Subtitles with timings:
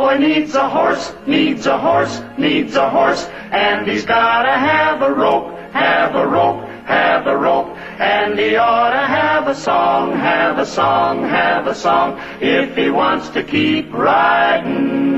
[0.00, 5.12] cowboy needs a horse, needs a horse, needs a horse, and he's gotta have a
[5.12, 7.68] rope, have a rope, have a rope,
[8.00, 12.88] and he ought to have a song, have a song, have a song, if he
[12.88, 15.10] wants to keep riding.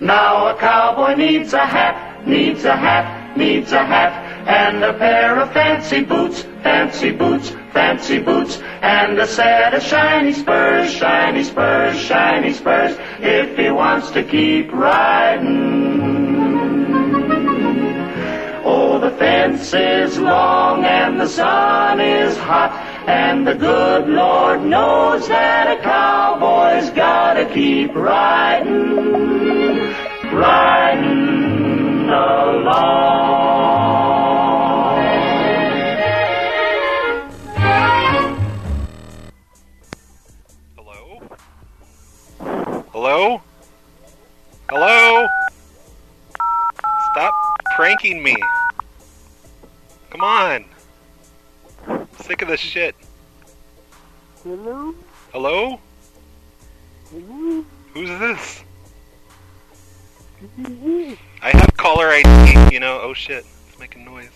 [0.00, 5.38] Now a cowboy needs a hat, needs a hat, needs a hat, and a pair
[5.40, 11.98] of fancy boots, fancy boots, fancy boots, and a set of shiny spurs, shiny spurs,
[11.98, 16.86] shiny spurs, if he wants to keep riding.
[18.64, 22.72] Oh, the fence is long and the sun is hot,
[23.06, 29.94] and the good Lord knows that a cowboy's gotta keep riding,
[30.32, 34.09] riding along.
[43.12, 43.42] Hello?
[44.68, 45.26] Hello?
[47.10, 47.34] Stop
[47.74, 48.36] pranking me.
[50.10, 50.64] Come on.
[52.20, 52.94] Sick of this shit.
[54.44, 54.94] Hello?
[55.32, 55.80] Hello?
[57.10, 57.64] Hello?
[57.94, 58.62] Who's this?
[61.42, 63.00] I have caller ID, you know.
[63.02, 64.30] Oh shit, it's making noise.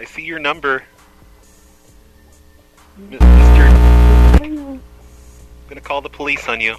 [0.00, 0.82] I see your number.
[2.96, 4.82] Mister, I'm
[5.68, 6.74] gonna call the police on you.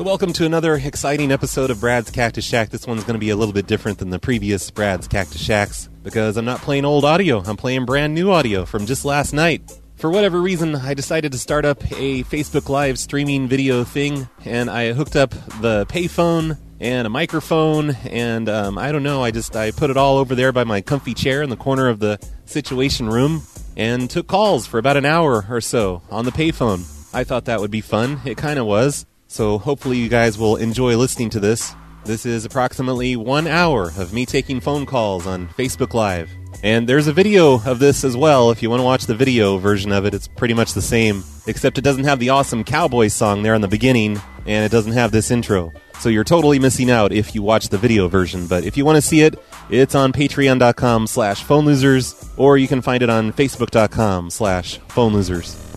[0.00, 2.70] So, welcome to another exciting episode of Brad's Cactus Shack.
[2.70, 5.90] This one's going to be a little bit different than the previous Brad's Cactus Shacks
[6.02, 7.42] because I'm not playing old audio.
[7.42, 9.70] I'm playing brand new audio from just last night.
[9.96, 14.70] For whatever reason, I decided to start up a Facebook Live streaming video thing, and
[14.70, 19.22] I hooked up the payphone and a microphone, and um, I don't know.
[19.22, 21.88] I just I put it all over there by my comfy chair in the corner
[21.88, 23.42] of the situation room,
[23.76, 26.90] and took calls for about an hour or so on the payphone.
[27.12, 28.22] I thought that would be fun.
[28.24, 29.04] It kind of was.
[29.30, 31.72] So hopefully you guys will enjoy listening to this.
[32.04, 36.28] This is approximately one hour of me taking phone calls on Facebook Live.
[36.64, 38.50] And there's a video of this as well.
[38.50, 41.22] If you want to watch the video version of it, it's pretty much the same,
[41.46, 44.94] except it doesn't have the awesome cowboy song there in the beginning, and it doesn't
[44.94, 45.70] have this intro.
[46.00, 48.48] So you're totally missing out if you watch the video version.
[48.48, 52.66] But if you want to see it, it's on patreon.com slash phone losers, or you
[52.66, 55.69] can find it on facebook.com slash phone losers.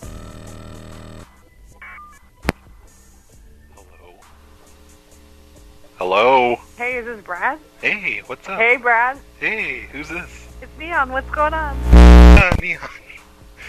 [6.04, 6.58] Hello?
[6.78, 7.60] Hey, is this Brad?
[7.80, 8.60] Hey, what's up?
[8.60, 9.18] Hey, Brad.
[9.40, 10.50] Hey, who's this?
[10.62, 11.10] It's Neon.
[11.14, 11.78] What's going on?
[11.94, 12.82] Ah, Neon.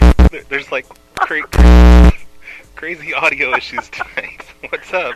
[0.31, 0.85] There- There's like
[1.15, 2.11] cra- cra-
[2.75, 4.41] crazy audio issues tonight.
[4.69, 5.15] What's up?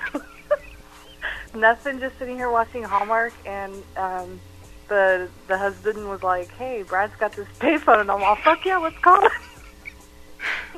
[1.54, 2.00] Nothing.
[2.00, 4.40] Just sitting here watching Hallmark, and um,
[4.88, 8.78] the the husband was like, "Hey, Brad's got this payphone," and I'm all, "Fuck yeah,
[8.78, 9.32] let's call it."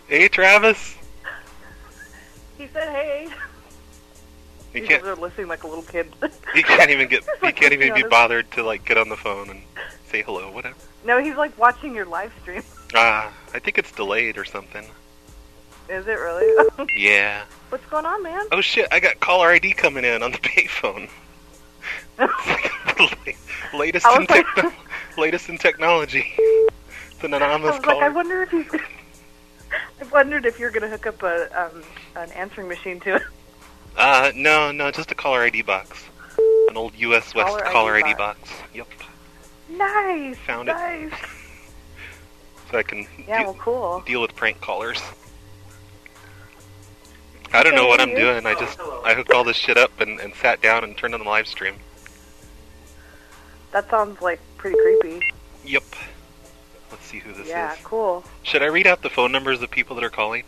[0.08, 0.96] Hey, Travis.
[2.58, 3.28] He said, "Hey."
[4.74, 5.04] He He's can't.
[5.04, 6.12] over listening like a little kid.
[6.54, 7.24] He can't even get.
[7.42, 9.62] He can't even be bothered to like get on the phone and
[10.08, 10.76] say hello, whatever.
[11.06, 12.62] no, he's like watching your live stream.
[12.94, 14.86] Ah, I think it's delayed or something.
[15.90, 16.68] Is it really?
[16.98, 17.44] Yeah.
[17.70, 18.46] What's going on, man?
[18.52, 18.88] Oh shit!
[18.92, 21.10] I got caller ID coming in on the payphone.
[23.74, 24.74] latest in like- techno-
[25.18, 26.34] latest in technology.
[27.12, 28.68] It's an I anonymous was like, I wonder if he's.
[30.02, 31.84] I wondered if you're gonna hook up a um,
[32.16, 33.22] an answering machine to it.
[33.98, 36.06] Uh, no, no, just a caller ID box.
[36.70, 37.36] An old U.S.
[37.36, 38.40] West Caller ID caller ID box.
[38.40, 38.52] box.
[38.74, 38.88] Yep.
[39.70, 40.38] Nice.
[40.48, 40.74] Found it.
[40.74, 41.12] nice.
[42.72, 44.04] So I can Yeah, well, cool.
[44.06, 45.02] deal with prank callers.
[47.52, 48.46] I don't know what I'm doing.
[48.46, 51.20] I just I hooked all this shit up and, and sat down and turned on
[51.20, 51.76] the live stream.
[53.72, 55.22] That sounds like pretty creepy.
[55.66, 55.84] Yep.
[56.92, 57.78] Let's see who this yeah, is.
[57.80, 58.24] Yeah, cool.
[58.44, 60.44] Should I read out the phone numbers of people that are calling?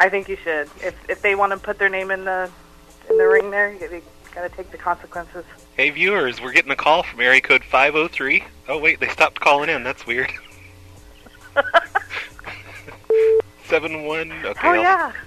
[0.00, 0.68] I think you should.
[0.82, 2.50] If if they want to put their name in the
[3.10, 4.02] in the ring there, you,
[4.34, 5.44] got to take the consequences.
[5.76, 8.42] Hey viewers, we're getting a call from area code 503.
[8.68, 9.84] Oh wait, they stopped calling in.
[9.84, 10.32] That's weird.
[13.66, 14.32] Seven one.
[14.32, 14.68] Okay.
[14.68, 15.12] oh I'll- yeah.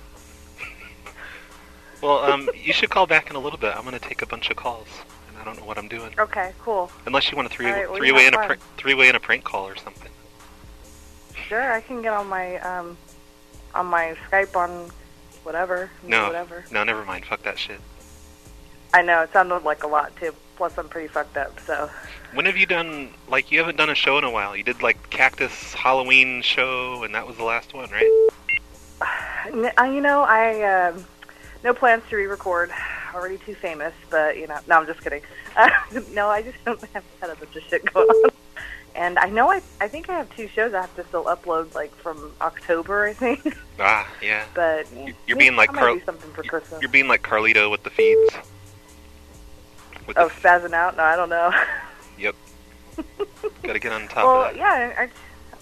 [2.01, 3.73] Well, um, you should call back in a little bit.
[3.77, 4.89] I'm gonna take a bunch of calls,
[5.29, 6.11] and I don't know what I'm doing.
[6.19, 6.91] Okay, cool.
[7.05, 9.15] Unless you want a three right, well, three way in a prank three way in
[9.15, 10.11] a prank call or something.
[11.47, 12.97] Sure, I can get on my um
[13.73, 14.89] on my Skype on
[15.43, 15.89] whatever.
[16.03, 16.63] No, Whatever.
[16.71, 17.25] no, never mind.
[17.25, 17.79] Fuck that shit.
[18.93, 20.33] I know it sounded like a lot too.
[20.55, 21.59] Plus, I'm pretty fucked up.
[21.61, 21.89] So
[22.33, 24.55] When have you done like you haven't done a show in a while?
[24.55, 28.29] You did like Cactus Halloween show, and that was the last one, right?
[29.01, 31.05] Uh, you know, I um,
[31.63, 32.71] no plans to re-record.
[33.13, 35.21] Already too famous, but you know, no, I'm just kidding.
[35.55, 35.69] Uh,
[36.13, 38.29] no, I just don't have a bunch of shit going on.
[38.95, 41.73] And I know I I think I have two shows I have to still upload
[41.73, 43.57] like from October I think.
[43.79, 44.45] Ah, yeah.
[44.53, 44.87] but
[45.25, 46.79] You're being like Carl- do something for Christmas.
[46.79, 48.35] You're being like Carlito with the feeds.
[50.05, 50.95] With oh, the, spazzing out?
[50.95, 51.51] No, I don't know.
[52.19, 52.35] yep.
[53.63, 54.57] Gotta get on top well, of that.
[54.57, 55.11] yeah, aren't,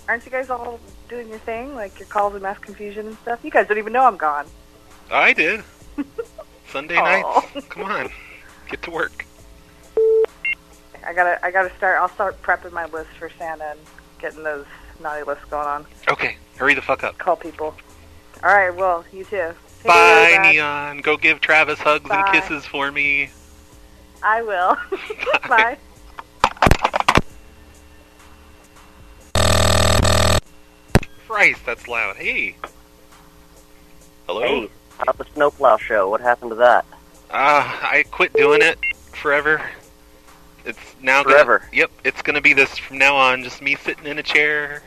[0.10, 3.40] aren't you guys all doing your thing, like your calls and mass confusion and stuff?
[3.44, 4.46] You guys don't even know I'm gone.
[5.10, 5.64] I did.
[6.68, 7.24] Sunday night.
[7.70, 8.10] Come on.
[8.70, 9.26] Get to work.
[11.06, 12.00] I gotta, I gotta start.
[12.00, 13.80] I'll start prepping my list for Santa and
[14.20, 14.66] getting those
[15.02, 15.86] naughty lists going on.
[16.10, 17.18] Okay, hurry the fuck up.
[17.18, 17.76] Call people.
[18.44, 18.70] All right.
[18.76, 19.54] Well, you too.
[19.80, 21.02] Take Bye, care, Neon.
[21.02, 22.22] Go give Travis hugs Bye.
[22.22, 23.30] and kisses for me.
[24.24, 24.78] I will.
[25.48, 25.78] Bye.
[31.28, 32.18] Christ, that's loud.
[32.18, 32.56] Hey.
[34.28, 34.42] Hello?
[34.42, 36.10] Hey, how's the Snowplow show?
[36.10, 36.86] What happened to that?
[37.32, 38.78] Uh, I quit doing it
[39.14, 39.62] forever.
[40.66, 41.70] It's now gonna- Forever?
[41.74, 43.44] yep, it's gonna be this from now on.
[43.44, 44.84] Just me sitting in a chair,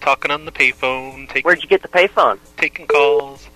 [0.00, 2.38] talking on the payphone, taking Where'd you get the payphone?
[2.56, 3.48] taking calls.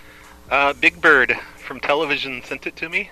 [0.51, 3.11] Uh, Big Bird from television sent it to me.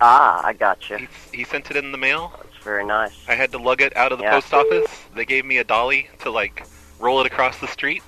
[0.00, 0.98] Ah, I gotcha.
[0.98, 2.32] He, he sent it in the mail.
[2.36, 3.12] That's very nice.
[3.28, 4.32] I had to lug it out of the Yeah.
[4.34, 5.02] post office.
[5.14, 6.64] They gave me a dolly to like
[6.98, 8.02] roll it across the street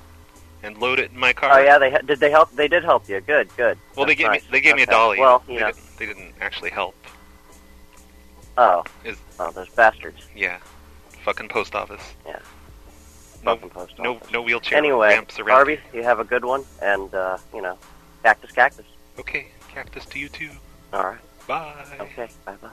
[0.62, 1.58] and load it in my car.
[1.58, 2.20] Oh yeah, they did.
[2.20, 2.50] They help.
[2.52, 3.20] They did help you.
[3.20, 3.78] Good, good.
[3.96, 4.42] Well, they gave nice.
[4.42, 5.18] me they gave me a dolly.
[5.18, 5.66] Well, they, know.
[5.72, 6.94] didn't, they didn't actually help.
[8.58, 10.22] Oh, Is- oh, those bastards.
[10.34, 10.58] Yeah,
[11.24, 12.02] fucking post office.
[12.26, 12.38] Yeah.
[13.44, 14.30] No, Fucking post no, office.
[14.32, 15.50] no wheelchair Anyway, ramps around.
[15.56, 17.78] Harvey, you have a good one, and uh, you know,
[18.22, 18.86] cactus, cactus.
[19.18, 20.50] Okay, cactus to you too.
[20.92, 21.18] All right.
[21.46, 21.74] Bye.
[22.00, 22.28] Okay.
[22.44, 22.70] Bye bye.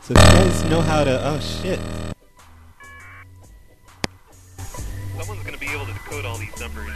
[0.00, 1.80] So if you guys know how to, oh shit.
[5.18, 6.88] Someone's gonna be able to decode all these numbers.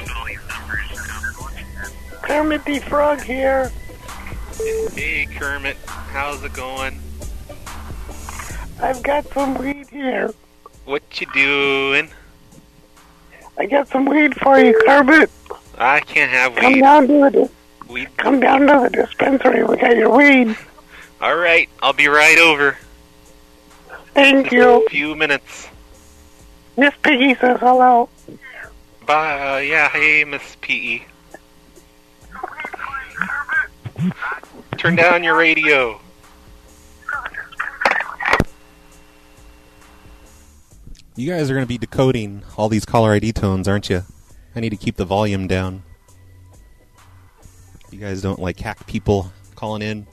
[2.23, 3.71] Kermit the Frog here.
[4.59, 6.99] Hey Kermit, how's it going?
[8.81, 10.33] I've got some weed here.
[10.85, 12.11] What you doing?
[13.59, 15.31] I got some weed for you, Kermit.
[15.79, 16.81] I can't have Come weed.
[16.81, 17.51] down to the
[17.89, 18.09] Weed.
[18.19, 19.65] come down to the dispensary.
[19.65, 20.57] We got your weed.
[21.21, 22.77] All right, I'll be right over.
[24.15, 24.87] Thank Just you.
[24.87, 25.69] a few minutes.
[26.77, 28.09] Miss Piggy says hello.
[29.07, 29.57] Bye.
[29.57, 29.89] Uh, yeah.
[29.89, 31.05] Hey, Miss P.E.
[34.79, 36.01] Turn down your radio.
[41.15, 44.03] You guys are going to be decoding all these caller ID tones, aren't you?
[44.57, 45.83] I need to keep the volume down.
[47.91, 50.07] You guys don't like hack people calling in.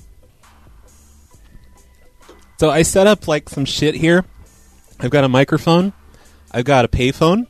[2.59, 4.25] So I set up like some shit here.
[4.99, 5.93] I've got a microphone.
[6.51, 7.47] I've got a payphone.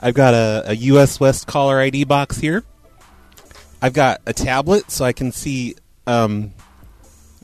[0.00, 2.64] I've got a, a US West caller ID box here.
[3.84, 5.74] I've got a tablet so I can see.
[6.06, 6.54] Um,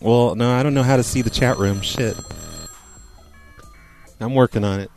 [0.00, 1.81] well, no, I don't know how to see the chat room.
[1.81, 2.17] Shit.
[4.20, 4.90] I'm working on it.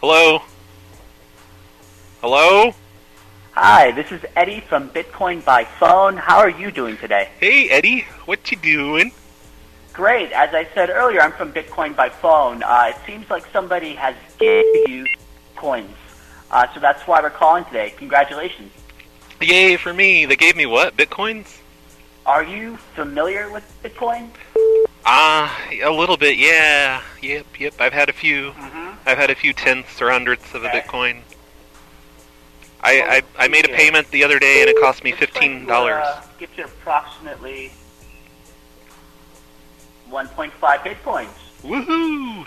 [0.00, 0.42] Hello.
[2.20, 2.74] Hello.
[3.52, 6.16] Hi, this is Eddie from Bitcoin by Phone.
[6.16, 7.28] How are you doing today?
[7.38, 8.00] Hey, Eddie.
[8.24, 9.12] What you doing?
[9.92, 10.32] Great.
[10.32, 12.64] As I said earlier, I'm from Bitcoin by Phone.
[12.64, 15.06] Uh, it seems like somebody has given you
[15.54, 15.94] coins.
[16.50, 17.92] Uh, so that's why we're calling today.
[17.96, 18.72] Congratulations.
[19.40, 20.26] Yay for me.
[20.26, 20.96] They gave me what?
[20.96, 21.58] Bitcoins?
[22.24, 24.30] Are you familiar with Bitcoin?
[25.04, 26.36] Ah, a little bit.
[26.38, 27.02] Yeah.
[27.22, 27.46] Yep.
[27.58, 27.74] Yep.
[27.80, 28.52] I've had a few.
[28.52, 29.08] Mm-hmm.
[29.08, 31.20] I've had a few tenths or hundredths of a Bitcoin.
[32.80, 36.02] I, I I made a payment the other day and it cost me fifteen dollars.
[36.04, 37.72] Uh, gives you approximately
[40.10, 41.28] 1.5 Bitcoins.
[41.62, 42.46] Woohoo!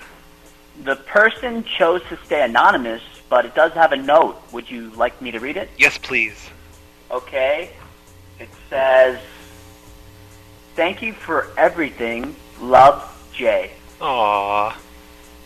[0.83, 4.41] The person chose to stay anonymous, but it does have a note.
[4.51, 5.69] Would you like me to read it?
[5.77, 6.49] Yes, please.
[7.11, 7.71] Okay.
[8.39, 9.19] It says,
[10.75, 12.35] Thank you for everything.
[12.61, 13.71] Love, Jay.
[14.01, 14.77] Aw.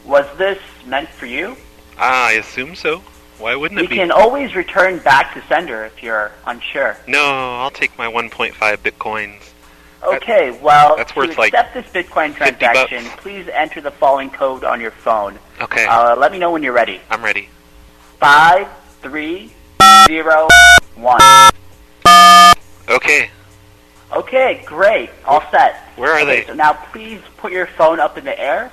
[0.05, 1.55] Was this meant for you?
[1.97, 3.01] I assume so.
[3.39, 3.95] Why wouldn't We it be?
[3.95, 6.97] You can always return back to sender if you're unsure.
[7.07, 9.39] No, I'll take my 1.5 bitcoins.
[10.05, 14.63] Okay, well, that's to worth, like, accept this Bitcoin transaction, please enter the following code
[14.65, 15.39] on your phone.
[15.61, 16.99] Okay, Uh, let me know when you're ready.
[17.09, 17.47] I'm ready.
[18.27, 18.69] Five,
[19.01, 19.51] three,
[20.07, 20.47] zero,
[20.95, 21.19] one.
[22.87, 23.29] Okay,
[24.13, 25.09] Okay, great.
[25.25, 25.75] All set.
[25.97, 26.47] where are Okay, they?
[26.47, 28.71] so now please put your phone up in the air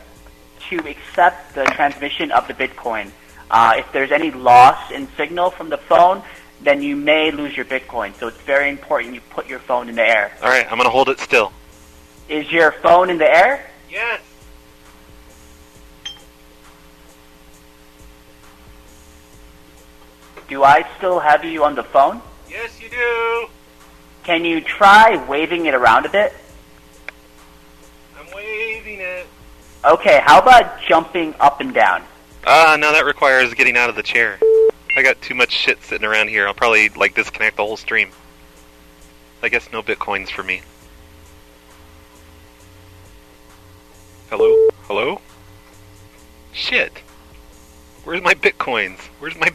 [0.69, 3.11] to accept the transmission of the Bitcoin.
[3.51, 6.23] Uh, if there's any loss in signal from the phone,
[6.61, 8.15] then you may lose your Bitcoin.
[8.21, 10.31] So it's very important you put your phone in the air.
[10.45, 11.53] All right, I'm gonna hold it still.
[12.29, 13.69] Is your phone in the air?
[13.91, 14.21] Yes.
[20.51, 22.21] Do I still have you on the phone?
[22.49, 23.47] Yes, you do.
[24.25, 26.33] Can you try waving it around a bit?
[28.19, 29.29] I'm waving it.
[29.85, 32.03] Okay, how about jumping up and down?
[32.49, 34.41] Ah, no, that requires getting out of the chair.
[34.97, 36.49] I got too much shit sitting around here.
[36.49, 38.11] I'll probably like disconnect the whole stream.
[39.45, 40.63] I guess no bitcoins for me.
[44.31, 44.69] Hello?
[44.83, 45.21] Hello?
[46.53, 47.05] Shit.
[48.03, 48.99] Where's my bitcoins?
[49.21, 49.53] Where's my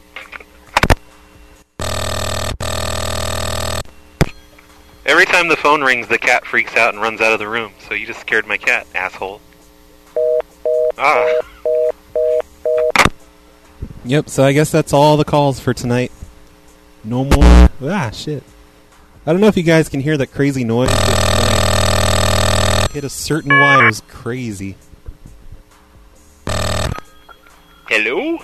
[5.06, 7.74] Every time the phone rings, the cat freaks out and runs out of the room.
[7.88, 9.40] So you just scared my cat, asshole.
[10.98, 11.42] Ah.
[14.04, 16.12] Yep, so I guess that's all the calls for tonight.
[17.04, 17.70] No more.
[17.84, 18.42] Ah, shit.
[19.28, 20.90] I don't know if you guys can hear that crazy noise.
[22.92, 24.76] Hit a certain wire is crazy.
[27.88, 28.40] Hello?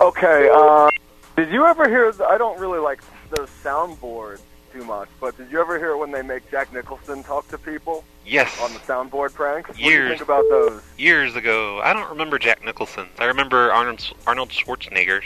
[0.00, 0.90] Okay, uh,
[1.36, 2.10] did you ever hear?
[2.26, 3.02] I don't really like
[3.36, 4.40] those soundboards
[4.72, 8.04] too much, but did you ever hear when they make Jack Nicholson talk to people
[8.26, 8.60] Yes.
[8.60, 9.68] on the soundboard pranks?
[9.70, 10.08] What do you Years.
[10.10, 10.82] think about those?
[10.98, 11.80] Years ago.
[11.82, 13.08] I don't remember Jack Nicholson.
[13.18, 15.22] I remember Arnold Arnold Schwarzenegger,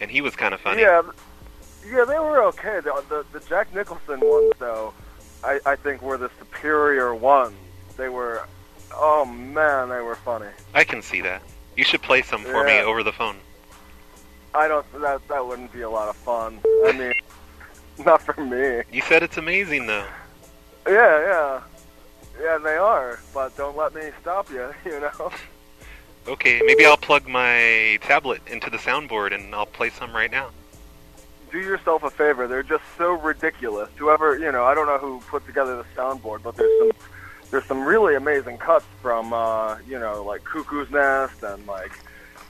[0.00, 0.82] and he was kind of funny.
[0.82, 1.02] Yeah,
[1.86, 2.80] yeah, they were okay.
[2.80, 4.92] The, the the Jack Nicholson ones, though,
[5.42, 7.56] I I think were the superior ones.
[7.96, 8.46] They were,
[8.92, 10.48] oh man, they were funny.
[10.74, 11.42] I can see that.
[11.76, 13.36] You should play some for me over the phone.
[14.54, 14.86] I don't.
[15.00, 16.60] That that wouldn't be a lot of fun.
[16.86, 17.12] I mean,
[18.04, 18.82] not for me.
[18.92, 20.06] You said it's amazing though.
[20.86, 21.60] Yeah, yeah,
[22.40, 22.58] yeah.
[22.58, 24.72] They are, but don't let me stop you.
[24.84, 25.32] You know.
[26.26, 30.50] Okay, maybe I'll plug my tablet into the soundboard and I'll play some right now.
[31.52, 32.48] do yourself a favor.
[32.48, 33.90] They're just so ridiculous.
[33.96, 36.90] Whoever, you know, I don't know who put together the soundboard, but there's some
[37.50, 41.92] there's some really amazing cuts from uh, you know, like Cuckoo's Nest and like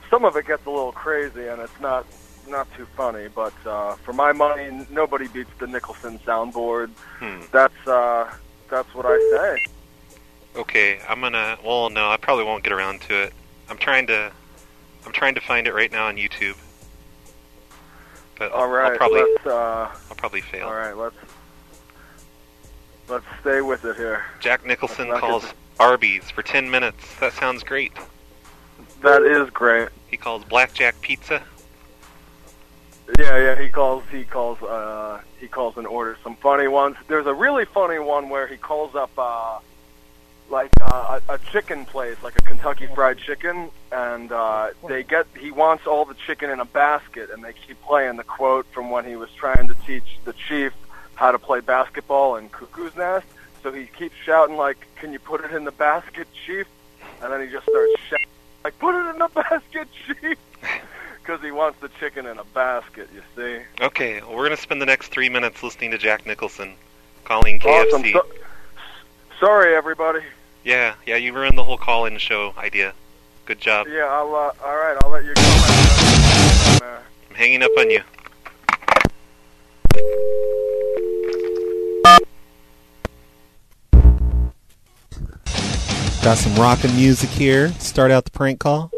[0.08, 2.06] some of it gets a little crazy and it's not
[2.48, 6.90] not too funny, but uh, for my money nobody beats the Nicholson soundboard.
[7.18, 7.40] Hmm.
[7.52, 8.30] That's uh
[8.70, 9.66] that's what I say.
[10.56, 11.58] Okay, I'm gonna.
[11.64, 13.32] Well, no, I probably won't get around to it.
[13.68, 14.30] I'm trying to.
[15.04, 16.56] I'm trying to find it right now on YouTube.
[18.38, 19.20] But I'll, All right, I'll probably.
[19.20, 20.66] let's uh I'll probably fail.
[20.66, 21.16] all right, let's
[23.08, 24.24] let's stay with it here.
[24.40, 25.44] Jack Nicholson calls
[25.78, 27.04] Arby's for 10 minutes.
[27.20, 27.92] That sounds great.
[29.02, 29.88] That is great.
[30.08, 31.42] He calls Blackjack Pizza.
[33.18, 36.96] Yeah, yeah, he calls he calls uh he calls and orders some funny ones.
[37.06, 39.58] There's a really funny one where he calls up uh
[40.50, 45.50] like uh, a, chicken place, like a Kentucky Fried Chicken, and uh they get he
[45.50, 49.04] wants all the chicken in a basket, and they keep playing the quote from when
[49.04, 50.73] he was trying to teach the chief
[51.14, 53.26] how to play basketball in Cuckoo's Nest.
[53.62, 56.66] So he keeps shouting like, "Can you put it in the basket, chief?"
[57.23, 58.26] And then he just starts shouting
[58.64, 60.38] like, "Put it in the basket, chief!"
[61.24, 63.62] Because he wants the chicken in a basket, you see.
[63.82, 66.74] Okay, well, we're gonna spend the next three minutes listening to Jack Nicholson
[67.24, 67.86] calling KFC.
[67.86, 68.04] Awesome.
[68.12, 68.26] So-
[69.40, 70.20] sorry, everybody.
[70.64, 72.92] Yeah, yeah, you ruined the whole call-in show idea.
[73.46, 73.86] Good job.
[73.90, 74.34] Yeah, I'll.
[74.34, 75.40] Uh, all right, I'll let you go.
[76.84, 77.00] man.
[77.30, 78.02] I'm hanging up on you.
[86.22, 87.70] Got some rockin' music here.
[87.78, 88.90] Start out the prank call.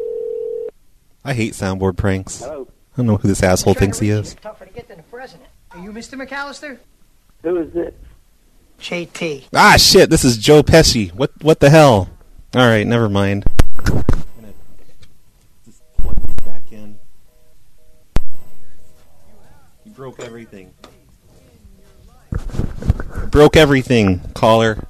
[1.26, 2.38] I hate soundboard pranks.
[2.38, 2.68] Hello.
[2.94, 4.36] I don't know who this asshole thinks he is.
[4.36, 5.48] Tougher to get than the president.
[5.72, 6.14] Are you Mr.
[6.14, 6.78] McAllister?
[7.42, 7.92] Who is this?
[8.80, 9.48] JT.
[9.52, 10.08] Ah, shit!
[10.08, 11.12] This is Joe Pesci.
[11.12, 11.32] What?
[11.42, 12.08] What the hell?
[12.54, 13.44] All right, never mind.
[13.78, 14.04] I'm gonna
[15.64, 16.96] just plug this back in.
[19.84, 20.72] You broke everything.
[23.30, 24.86] Broke everything, caller.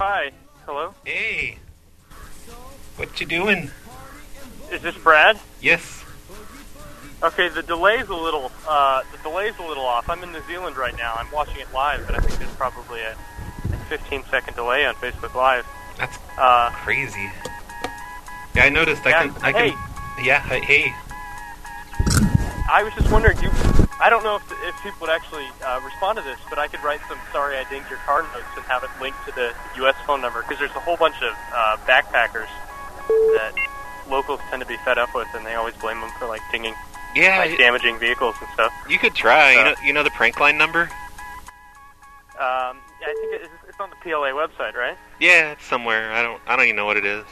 [0.00, 0.30] Hi.
[0.66, 0.94] Hello.
[1.04, 1.58] Hey.
[2.96, 3.70] What you doing?
[4.72, 5.38] Is this Brad?
[5.60, 6.04] Yes.
[7.22, 10.08] Okay, the delay's a little uh, the delay's a little off.
[10.08, 11.14] I'm in New Zealand right now.
[11.16, 14.94] I'm watching it live, but I think there's probably a, a 15 second delay on
[14.96, 15.66] Facebook Live.
[15.96, 17.28] That's Uh, crazy.
[18.54, 19.04] Yeah, I noticed.
[19.04, 19.42] I Yeah, can.
[19.42, 19.70] I hey.
[19.70, 20.24] can.
[20.24, 20.40] Yeah.
[20.42, 20.92] Hey.
[22.70, 23.50] I was just wondering, you,
[24.00, 26.82] I don't know if if people would actually uh, respond to this, but I could
[26.84, 29.96] write some "Sorry I dinged your car" notes and have it linked to the U.S.
[30.06, 32.48] phone number because there's a whole bunch of uh, backpackers
[33.08, 33.52] that
[34.10, 36.74] locals tend to be fed up with, and they always blame them for like dinging,
[37.16, 37.38] Yeah.
[37.38, 38.72] like damaging vehicles and stuff.
[38.88, 39.52] You could try.
[39.54, 39.74] You Uh, know.
[39.84, 40.82] You know the prank line number?
[42.38, 44.96] Um, yeah, I think it, it's on the PLA website, right?
[45.18, 46.12] Yeah, it's somewhere.
[46.12, 46.40] I don't.
[46.46, 47.24] I don't even know what it is.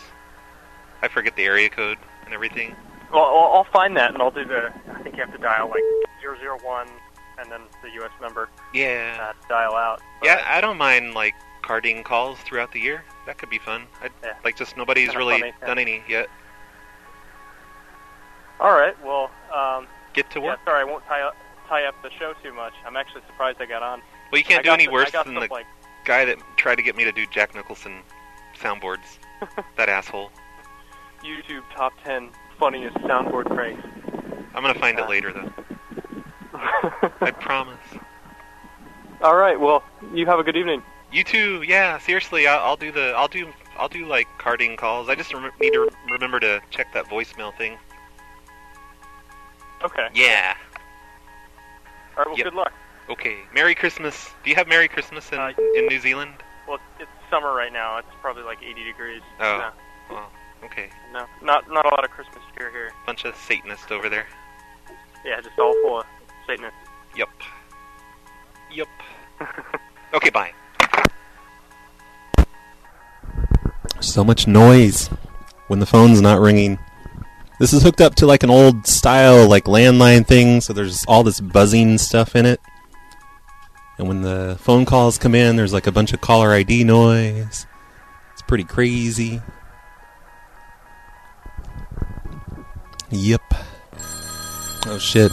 [1.03, 2.75] I forget the area code and everything.
[3.13, 4.73] Well, I'll, I'll find that, and I'll do the.
[4.95, 5.83] I think you have to dial like
[6.23, 6.89] 001
[7.39, 8.11] and then the U.S.
[8.21, 9.31] number Yeah.
[9.31, 10.01] uh, dial out.
[10.21, 13.05] But, Yeah, I don't mind like carding calls throughout the year.
[13.27, 13.85] That could be fun.
[14.03, 14.33] I'd, Yeah.
[14.45, 15.67] Like just nobody's Kinda really funny, yeah.
[15.67, 16.29] done any yet.
[18.61, 18.95] All right.
[19.05, 20.61] Well, Um, Get to yeah, work.
[20.65, 21.37] sorry, I won't tie up
[21.69, 22.73] tie up the show too much.
[22.87, 24.01] I'm actually surprised I got on.
[24.33, 25.67] Well, you can't I do any worse than the like
[26.07, 28.01] guy that tried to get me to do Jack Nicholson
[28.59, 29.19] soundboards.
[29.77, 30.31] that asshole.
[31.23, 33.83] YouTube top ten funniest soundboard pranks.
[34.55, 35.53] I'm gonna find it later though.
[37.21, 37.79] I promise.
[39.23, 39.59] All right.
[39.59, 39.83] Well,
[40.15, 40.83] you have a good evening.
[41.13, 41.63] You too.
[41.63, 41.99] Yeah.
[41.99, 43.13] Seriously, I'll, I'll do the.
[43.17, 43.49] I'll do.
[43.79, 45.09] I'll do like carding calls.
[45.09, 47.77] I just rem- need to re- remember to check that voicemail thing.
[49.85, 50.09] Okay.
[50.15, 50.55] Yeah.
[52.17, 52.27] All right.
[52.29, 52.45] Well, Yep.
[52.45, 52.73] good luck.
[53.11, 53.37] Okay.
[53.55, 54.31] Merry Christmas.
[54.43, 56.33] Do you have Merry Christmas in Uh, in New Zealand?
[56.67, 57.99] Well, it's summer right now.
[57.99, 59.23] It's probably like 80 degrees.
[59.41, 59.59] Oh.
[59.59, 59.71] No,
[60.17, 60.31] Well,
[60.67, 60.89] okay.
[61.13, 62.93] no, not not a lot of Christmas cheer here.
[63.07, 64.27] Bunch of Satanists over there.
[65.25, 66.07] Yeah, just all full of
[66.47, 66.79] Satanists.
[67.17, 67.31] Yup.
[68.71, 68.89] Yup.
[70.15, 70.31] Okay.
[70.31, 70.53] Bye.
[74.01, 75.09] So much noise
[75.67, 76.79] when the phone's not ringing.
[77.59, 81.23] This is hooked up to like an old style like landline thing, so there's all
[81.23, 82.61] this buzzing stuff in it.
[83.99, 87.67] And when the phone calls come in, there's like a bunch of caller ID noise.
[88.33, 89.43] It's pretty crazy.
[93.11, 93.43] Yep.
[94.87, 95.33] Oh shit.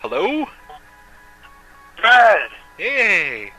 [0.00, 0.46] Hello.
[2.00, 2.50] Brad!
[2.78, 3.50] Hey.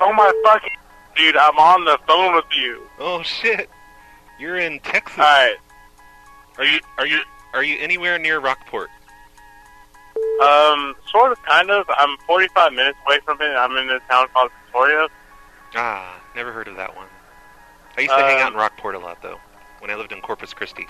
[0.00, 0.70] Oh my fucking
[1.16, 2.82] dude, I'm on the phone with you.
[2.98, 3.68] Oh shit.
[4.38, 5.18] You're in Texas.
[5.18, 5.56] Alright.
[6.58, 7.20] Are you are you
[7.54, 8.90] are you anywhere near Rockport?
[10.42, 11.86] Um, sort of, kind of.
[11.96, 13.50] I'm 45 minutes away from it.
[13.54, 15.08] I'm in a town called Victoria.
[15.74, 17.06] Ah, never heard of that one.
[17.96, 19.38] I used to hang out in Um, Rockport a lot though,
[19.80, 20.86] when I lived in Corpus Christi.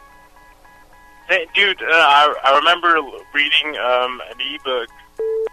[1.55, 3.00] Dude, uh, I, I remember
[3.33, 4.88] reading um, an ebook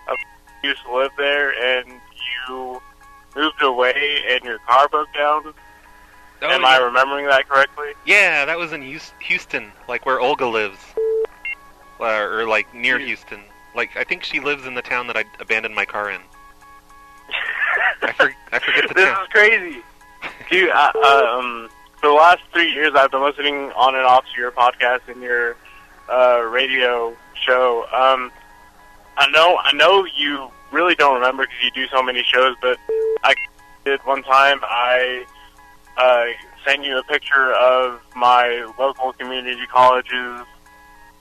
[0.07, 0.17] of
[0.63, 1.89] you used to live there, and
[2.47, 2.81] you
[3.35, 5.53] moved away, and your car broke down.
[6.41, 7.93] Oh, Am I remembering that correctly?
[8.05, 8.81] Yeah, that was in
[9.21, 10.79] Houston, like where Olga lives,
[11.99, 13.41] uh, or like near Houston.
[13.75, 16.21] Like I think she lives in the town that I abandoned my car in.
[18.01, 19.23] I, for- I forget the this town.
[19.23, 19.81] is crazy,
[20.49, 20.69] dude.
[20.73, 24.41] I, uh, um, for the last three years, I've been listening on and off to
[24.41, 25.57] your podcast and your
[26.09, 27.83] uh, radio show.
[27.91, 28.31] Um,
[29.17, 32.77] I know, I know you really don't remember because you do so many shows, but
[33.23, 33.35] I
[33.83, 34.59] did one time.
[34.63, 35.25] I
[35.97, 36.25] uh,
[36.65, 40.45] sent you a picture of my local community college's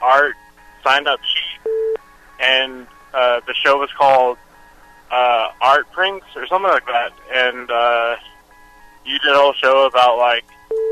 [0.00, 0.36] art
[0.84, 2.00] signed up sheet,
[2.40, 4.38] and uh, the show was called
[5.10, 7.12] uh, Art Prinks or something like that.
[7.32, 8.16] And uh,
[9.04, 10.44] you did a whole show about like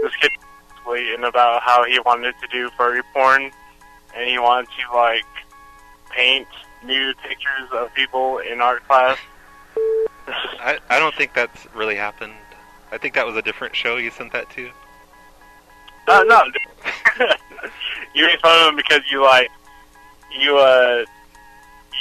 [0.02, 0.30] this kid
[0.86, 3.50] basically, and about how he wanted to do furry porn,
[4.14, 5.24] and he wanted to like
[6.10, 6.48] paint
[6.84, 9.18] nude pictures of people in art class.
[10.28, 12.34] I I don't think that's really happened.
[12.92, 14.70] I think that was a different show you sent that to.
[16.08, 16.40] Uh, no,
[18.14, 19.50] you made fun of him because you like
[20.38, 21.04] you uh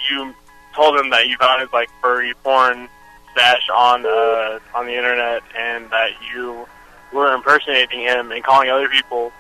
[0.10, 0.34] you
[0.76, 2.88] told him that you found his like furry porn
[3.32, 6.67] stash on uh on the internet and that you
[7.15, 9.32] were impersonating him and calling other people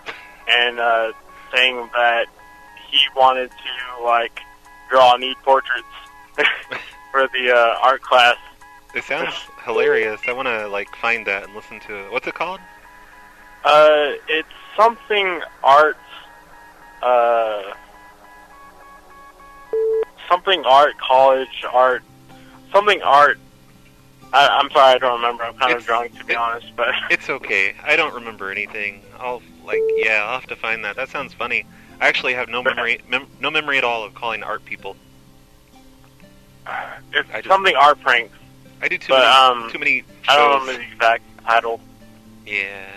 [0.47, 1.11] and uh
[1.53, 2.27] saying that
[2.89, 4.39] he wanted to like
[4.89, 5.83] draw nude portraits
[7.11, 8.37] for the uh, art class.
[8.93, 9.33] It sounds
[9.63, 10.21] hilarious.
[10.27, 12.11] I want to like find that and listen to it.
[12.11, 12.59] What's it called?
[13.63, 15.97] Uh, it's something art.
[17.01, 17.73] Uh,
[20.29, 22.03] something art college art.
[22.71, 23.37] Something art.
[24.35, 25.43] I, I'm sorry, I don't remember.
[25.43, 27.73] I'm kind of drunk to be it- honest, but It's okay.
[27.83, 29.01] I don't remember anything.
[29.19, 30.95] I'll like yeah, I'll have to find that.
[30.97, 31.65] That sounds funny.
[32.01, 34.95] I actually have no memory mem- no memory at all of calling art people.
[37.13, 38.35] it's I just- something art pranks.
[38.81, 40.61] I do too But, many um, too many I don't shows.
[40.67, 41.79] remember the exact title.
[42.45, 42.87] Yeah.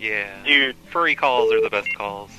[0.00, 0.42] Yeah.
[0.44, 2.30] Dude, Furry calls are the best calls.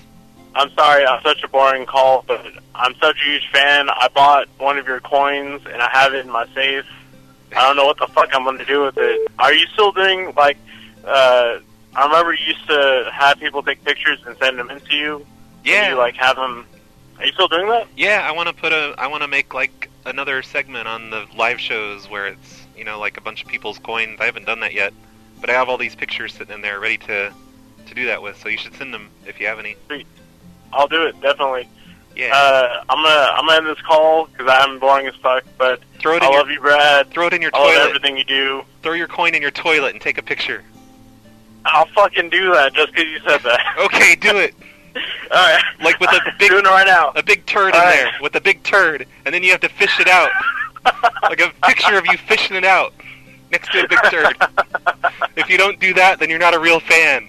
[0.55, 3.89] I'm sorry, I'm such a boring call, but I'm such a huge fan.
[3.89, 6.85] I bought one of your coins and I have it in my safe.
[7.55, 9.31] I don't know what the fuck I'm going to do with it.
[9.39, 10.57] Are you still doing like?
[11.03, 11.59] Uh,
[11.95, 15.25] I remember you used to have people take pictures and send them into you.
[15.63, 15.91] Yeah.
[15.91, 16.65] You like have them.
[17.17, 17.87] Are you still doing that?
[17.95, 21.25] Yeah, I want to put a I want to make like another segment on the
[21.35, 24.19] live shows where it's, you know, like a bunch of people's coins.
[24.19, 24.93] I haven't done that yet,
[25.39, 27.33] but I have all these pictures sitting in there ready to
[27.87, 28.37] to do that with.
[28.37, 29.77] So you should send them if you have any.
[30.73, 31.69] I'll do it definitely.
[32.15, 32.33] Yeah.
[32.35, 35.43] Uh, I'm gonna I'm gonna end this call because I'm boring as fuck.
[35.57, 37.09] But Throw it I in your- love you, Brad.
[37.11, 37.87] Throw it in your I love toilet.
[37.89, 38.63] everything you do.
[38.83, 40.63] Throw your coin in your toilet and take a picture.
[41.65, 43.75] I'll fucking do that just because you said that.
[43.85, 44.53] Okay, do it.
[44.95, 45.01] All
[45.31, 45.61] right.
[45.81, 47.11] Like with a big doing it right now.
[47.15, 47.95] a big turd in All right.
[47.95, 50.29] there with a big turd, and then you have to fish it out.
[51.23, 52.93] like a picture of you fishing it out
[53.51, 54.35] next to a big turd.
[55.35, 57.27] if you don't do that, then you're not a real fan.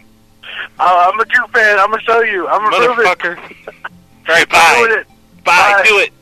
[0.79, 1.79] Uh, I'm a Duke fan.
[1.79, 2.47] I'm gonna show you.
[2.49, 3.19] I'm gonna prove it.
[3.19, 3.86] Motherfucker.
[4.29, 4.75] All right, bye.
[4.87, 5.07] Doing it.
[5.45, 5.83] Bye.
[5.87, 6.13] Do it.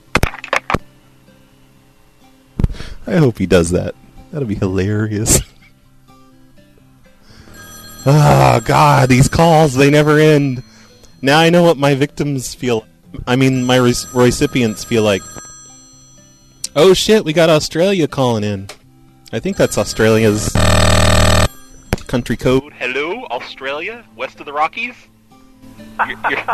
[3.07, 3.95] I hope he does that.
[4.33, 5.41] That'll be hilarious.
[8.07, 10.63] Ah, God, these calls, they never end.
[11.23, 12.87] Now I know what my victims feel.
[13.27, 15.23] I mean, my re- recipients feel like.
[16.77, 18.69] Oh shit, we got Australia calling in.
[19.33, 20.51] I think that's Australia's
[22.09, 22.75] country code.
[22.75, 24.97] Hello, Australia, west of the Rockies.
[26.07, 26.45] You're, you're,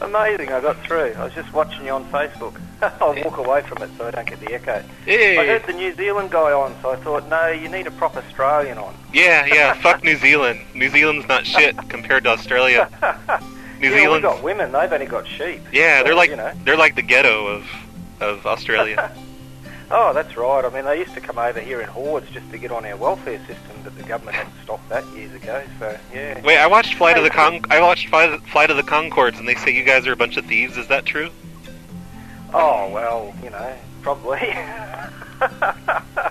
[0.00, 1.12] Amazing, I got through.
[1.16, 2.60] I was just watching you on Facebook.
[3.00, 4.82] I'll walk away from it so I don't get the echo.
[5.04, 5.38] Hey.
[5.38, 8.18] I heard the New Zealand guy on, so I thought, no, you need a proper
[8.20, 8.94] Australian on.
[9.12, 9.72] yeah, yeah.
[9.82, 10.60] Fuck New Zealand.
[10.74, 12.88] New Zealand's not shit compared to Australia.
[13.80, 14.22] New yeah, Zealand.
[14.22, 15.60] got women, they've only got sheep.
[15.72, 16.52] Yeah, So, they're like You know.
[16.64, 17.66] they're like the ghetto of
[18.20, 19.12] of Australia.
[19.90, 20.64] Oh, that's right.
[20.64, 22.96] I mean, they used to come over here in hordes just to get on our
[22.96, 26.40] welfare system, but the government had stopped that years ago, so, yeah.
[26.42, 27.60] Wait, I watched Flight of the Con.
[27.70, 28.32] I watched Flight
[28.70, 30.76] of the Conchords, and they say you guys are a bunch of thieves.
[30.76, 31.30] Is that true?
[32.52, 34.40] Oh, well, you know, probably.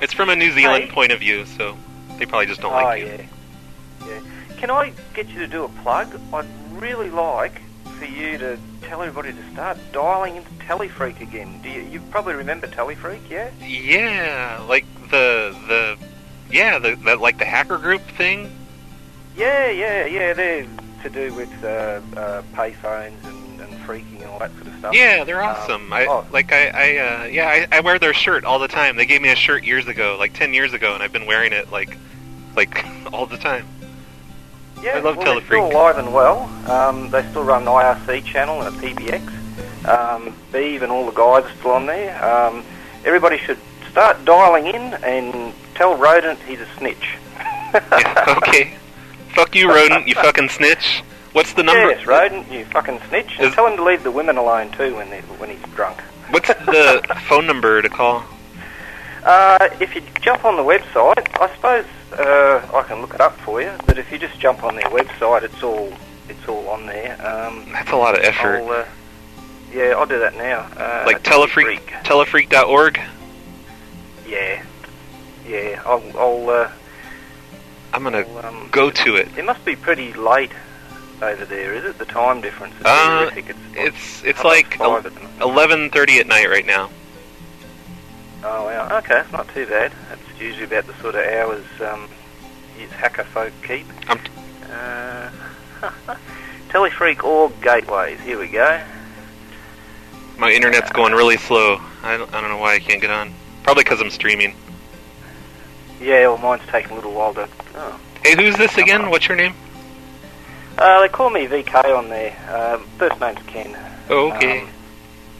[0.02, 0.92] It's from a New Zealand Hey.
[0.92, 1.78] point of view, so
[2.18, 3.08] they probably just don't oh, like you.
[3.08, 3.26] yeah.
[4.08, 4.20] Yeah.
[4.58, 6.20] Can I get you to do a plug?
[6.34, 7.62] I'd really like
[8.06, 11.60] for you to tell everybody to start dialing into Telephreak again.
[11.62, 13.50] Do you, you probably remember Telephreak, yeah?
[13.66, 15.98] Yeah, like the the
[16.52, 18.52] yeah the, the like the hacker group thing.
[19.36, 20.34] Yeah, yeah, yeah.
[20.34, 20.68] They're
[21.04, 21.68] to do with uh,
[22.18, 24.96] uh, payphones and, and freaking and all that sort of stuff.
[24.96, 25.94] Yeah, they're Um, awesome.
[25.94, 28.96] I oh, like I I uh, yeah I, I wear their shirt all the time.
[28.96, 31.54] They gave me a shirt years ago, like ten years ago, and I've been wearing
[31.54, 31.98] it like
[32.56, 33.66] like all the time.
[34.82, 36.44] Yeah, I love well, they're still alive and well.
[36.70, 39.88] Um, they still run an IRC channel and a PBX.
[39.88, 42.24] Um, Beeve and all the guys are still on there.
[42.24, 42.64] Um,
[43.04, 43.60] everybody should
[43.90, 47.18] start dialing in and tell Rodent he's a snitch.
[48.38, 48.78] Okay.
[49.34, 50.08] Fuck you, rodent.
[50.08, 51.04] You fucking snitch.
[51.34, 51.90] What's the number?
[51.90, 53.36] Yes, Rodent, you fucking snitch.
[53.38, 56.00] And Is- tell him to leave the women alone too when, when he's drunk.
[56.30, 58.24] What's the phone number to call?
[59.26, 61.86] Uh, if you jump on the website, I suppose
[62.18, 63.72] uh, I can look it up for you.
[63.86, 65.92] But if you just jump on their website, it's all
[66.30, 67.14] it's all on there.
[67.26, 68.62] Um, That's a lot of effort.
[68.62, 68.86] I'll, uh,
[69.72, 70.62] yeah, I'll do that now.
[70.78, 73.00] Uh, like telephreak telephreak.org.
[74.28, 74.64] Yeah,
[75.48, 75.82] yeah.
[75.86, 76.04] I'll.
[76.18, 76.72] I'll uh,
[77.94, 79.30] I'm gonna I'll, um, go to it.
[79.38, 80.52] it must be pretty late
[81.22, 81.98] over there, is it?
[81.98, 83.50] The time difference is Uh, terrific.
[83.50, 85.42] It's, It's it's like five at the moment?
[85.42, 86.90] eleven thirty at night right now.
[88.44, 88.98] Oh, wow.
[89.00, 89.92] Okay, it's not too bad.
[90.36, 92.10] That's usually about the sort of hours um,
[92.92, 93.86] hacker folk keep.
[94.10, 94.20] I'm
[94.70, 95.32] Uh,
[96.70, 98.20] Telephreak org gateways.
[98.20, 98.82] Here we go.
[100.38, 101.80] my internet's going really slow.
[102.04, 103.34] I don't, I don't know why I can't get on.
[103.64, 104.54] Probably because I'm streaming.
[106.02, 107.48] Yeah, well, mine's taking a little while to.
[107.76, 107.98] Oh.
[108.22, 109.10] Hey, who's this again?
[109.10, 109.54] What's your name?
[110.78, 112.36] Uh, they call me VK on there.
[112.54, 113.74] Um, first name's Ken.
[114.10, 114.64] Oh, okay.
[114.64, 114.70] Um,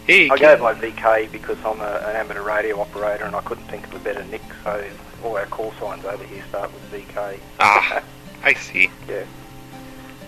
[0.08, 3.66] hey, I gave my VK because I'm a, an amateur radio operator and I couldn't
[3.66, 4.84] think of a better nick, so
[5.24, 7.40] all our call signs over here start with VK.
[7.60, 8.04] Ah,
[8.44, 8.90] I see.
[9.08, 9.24] Yeah.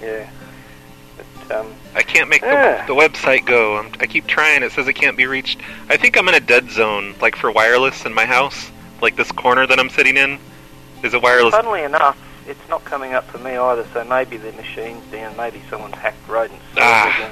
[0.02, 0.30] Yeah.
[1.48, 2.86] But, um, I can't make Yeah.
[2.86, 3.78] the, the website go.
[3.78, 4.63] I'm, I keep trying.
[4.63, 5.60] It says it can't be reached.
[5.90, 8.70] I think I'm in a dead zone, like for wireless in my house.
[9.02, 10.40] Like this corner that I'm sitting in
[11.04, 11.54] is a wireless.
[11.54, 15.62] funnily enough, it's not coming up for me either, so maybe the machine's down, maybe
[15.70, 16.63] someone's hacked rodents.
[16.78, 17.30] Ah.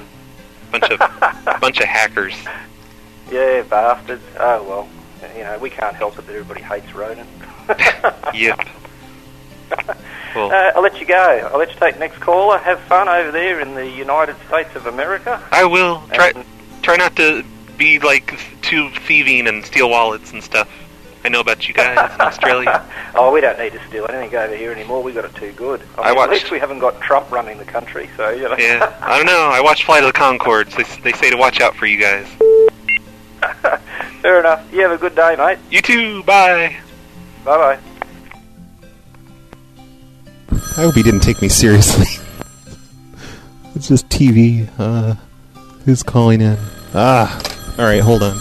[0.80, 1.00] Bunch of
[1.62, 2.36] bunch of hackers.
[3.32, 4.24] Yeah, bastards.
[4.40, 4.88] Oh, well.
[5.36, 7.28] You know, we can't help it that everybody hates rodent.
[8.34, 8.60] Yep.
[10.36, 11.50] Well, Uh, I'll let you go.
[11.52, 12.58] I'll let you take the next caller.
[12.58, 15.42] Have fun over there in the United States of America.
[15.52, 16.34] I will try
[16.82, 17.42] try not to
[17.78, 20.68] be like too thieving and steal wallets and stuff.
[21.26, 22.86] I know about you guys in Australia.
[23.16, 25.02] oh, we don't need to steal anything over here anymore.
[25.02, 25.82] We got it too good.
[25.98, 28.44] I, I mean, watched- At least we haven't got Trump running the country, so you
[28.44, 28.56] know.
[28.60, 29.50] Yeah, I don't know.
[29.52, 30.76] I watched Flight of the Conchords.
[30.76, 32.28] They they say to watch out for you guys.
[34.22, 34.72] Fair enough.
[34.72, 35.58] You have a good day, mate.
[35.72, 36.22] You too.
[36.26, 36.78] Bye.
[37.44, 37.80] Bye bye.
[40.52, 42.06] I hope he didn't take me seriously.
[43.76, 44.70] it's just TV.
[44.78, 45.16] Uh,
[45.86, 46.58] who's calling in?
[46.94, 47.42] Ah,
[47.80, 48.40] all right, hold on.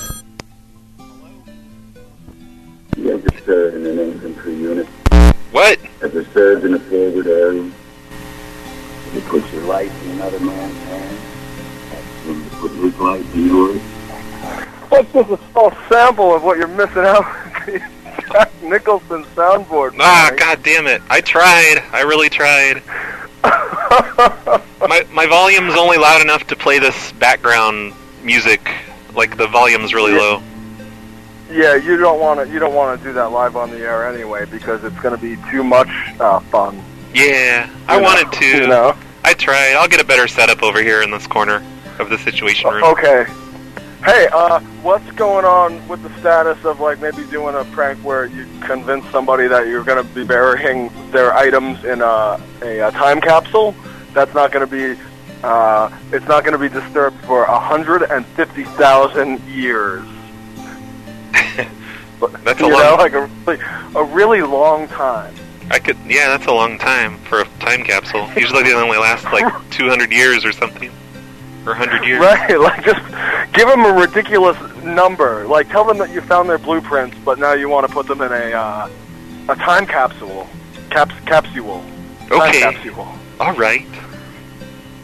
[6.04, 6.14] What?
[6.14, 7.62] Ever served in a forward area?
[9.14, 11.20] You put your life in another man's hands?
[12.26, 13.80] And you put his life in yours?
[14.90, 17.24] What's this a small sample of what you're missing out?
[18.30, 19.94] Jack Nicholson soundboard.
[19.98, 20.38] Ah, man.
[20.38, 21.00] god damn it.
[21.08, 21.82] I tried.
[21.92, 22.82] I really tried.
[24.86, 28.70] my my volume's only loud enough to play this background music.
[29.14, 30.18] Like the volume's really Yeah.
[30.18, 30.42] low.
[31.54, 32.52] Yeah, you don't want to.
[32.52, 35.22] You don't want to do that live on the air anyway because it's going to
[35.22, 35.88] be too much
[36.18, 36.82] uh, fun.
[37.14, 38.46] Yeah, I know, wanted to.
[38.46, 38.96] You know.
[39.22, 39.74] I tried.
[39.74, 41.64] I'll get a better setup over here in this corner
[42.00, 42.82] of the situation room.
[42.82, 43.26] Okay.
[44.04, 48.26] Hey, uh, what's going on with the status of like maybe doing a prank where
[48.26, 52.90] you convince somebody that you're going to be burying their items in a, a, a
[52.90, 53.76] time capsule
[54.12, 55.00] that's not going to be
[55.44, 60.04] uh, it's not going to be disturbed for a hundred and fifty thousand years.
[62.44, 63.60] That's you a know, like a really,
[63.94, 65.34] a really long time.
[65.70, 65.96] I could.
[66.06, 68.28] Yeah, that's a long time for a time capsule.
[68.36, 70.90] Usually they only last like 200 years or something,
[71.66, 72.20] or 100 years.
[72.20, 73.00] Right, like just
[73.52, 75.46] give them a ridiculous number.
[75.46, 78.20] Like tell them that you found their blueprints, but now you want to put them
[78.20, 78.90] in a uh,
[79.48, 80.46] a time capsule.
[80.90, 81.84] Caps capsule.
[82.28, 83.08] Time capsule.
[83.40, 83.86] All right.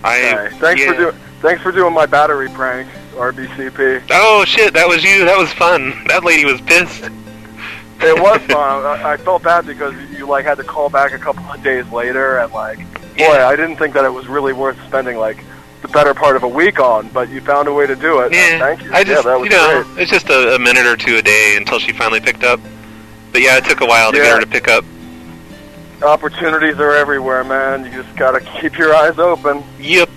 [0.05, 0.47] I.
[0.47, 0.57] Okay.
[0.59, 2.89] Thanks for doing thanks for doing my battery prank,
[3.21, 4.03] RBCP.
[4.11, 4.73] Oh shit!
[4.75, 5.25] That was you.
[5.27, 5.93] That was fun.
[6.07, 7.05] That lady was pissed.
[8.03, 8.85] It was fun.
[8.87, 11.87] I, I felt bad because you like had to call back a couple of days
[11.93, 12.79] later, and like,
[13.19, 15.45] boy, I didn't think that it was really worth spending like
[15.83, 17.09] the better part of a week on.
[17.11, 18.33] But you found a way to do it.
[18.33, 18.59] Yeah.
[18.59, 18.93] Thank you.
[18.93, 20.03] I just, yeah, that was you know, great.
[20.03, 22.59] it's just a, a minute or two a day until she finally picked up.
[23.33, 24.25] But yeah, it took a while to Yeah.
[24.25, 24.85] get her to pick up.
[26.03, 27.85] Opportunities are everywhere, man.
[27.85, 29.63] You just gotta keep your eyes open.
[29.79, 30.09] Yep.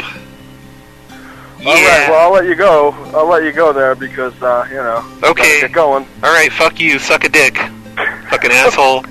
[1.66, 2.10] All right.
[2.10, 2.92] Well, I'll let you go.
[3.14, 5.04] I'll let you go there because uh, you know.
[5.24, 5.62] Okay.
[5.62, 6.06] Get going.
[6.22, 6.52] All right.
[6.52, 7.00] Fuck you.
[7.00, 7.56] Suck a dick.
[8.30, 9.06] Fucking asshole.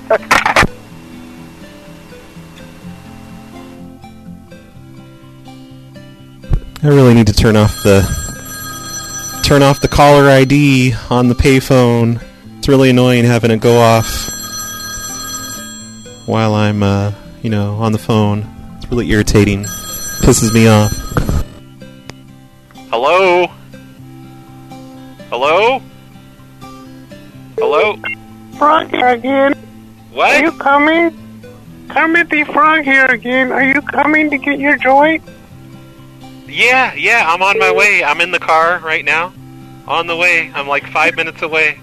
[6.83, 8.01] I really need to turn off the
[9.43, 12.21] turn off the caller ID on the payphone.
[12.57, 14.29] It's really annoying having it go off
[16.25, 18.45] while I'm, uh, you know, on the phone.
[18.77, 19.63] It's really irritating.
[19.63, 21.42] Pisses me off.
[23.05, 23.47] Hello.
[25.29, 25.81] Hello.
[27.57, 27.97] Hello.
[28.57, 29.53] Frog here again.
[30.13, 30.37] What?
[30.37, 31.41] Are you coming?
[31.91, 33.51] Timothy Frog here again.
[33.51, 35.21] Are you coming to get your joint?
[36.47, 37.25] Yeah, yeah.
[37.27, 38.05] I'm on my way.
[38.05, 39.33] I'm in the car right now.
[39.85, 40.49] On the way.
[40.55, 41.81] I'm like five minutes away.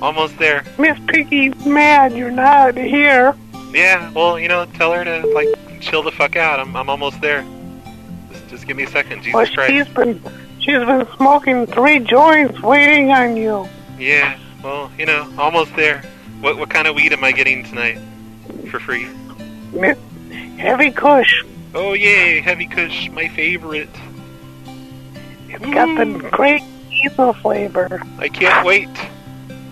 [0.00, 0.64] Almost there.
[0.78, 3.36] Miss Piggy's mad you're not here.
[3.74, 4.10] Yeah.
[4.12, 6.60] Well, you know, tell her to like chill the fuck out.
[6.60, 7.44] I'm I'm almost there.
[8.30, 9.22] Just just give me a second.
[9.22, 9.70] Jesus well, Christ.
[9.70, 10.18] she's been
[10.62, 13.68] she's been smoking three joints waiting on you.
[13.98, 14.38] Yeah.
[14.62, 16.02] Well, you know, almost there.
[16.40, 17.98] What what kind of weed am I getting tonight?
[18.70, 19.06] For free.
[20.56, 21.44] Heavy Kush.
[21.74, 23.88] Oh yay, heavy kush, my favorite.
[25.48, 28.02] It's got the great diesel flavor.
[28.18, 28.90] I can't wait.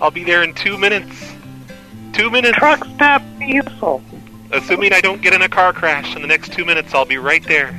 [0.00, 1.34] I'll be there in two minutes.
[2.14, 2.56] Two minutes.
[2.56, 4.02] Truck stop diesel.
[4.50, 7.18] Assuming I don't get in a car crash in the next two minutes, I'll be
[7.18, 7.78] right there.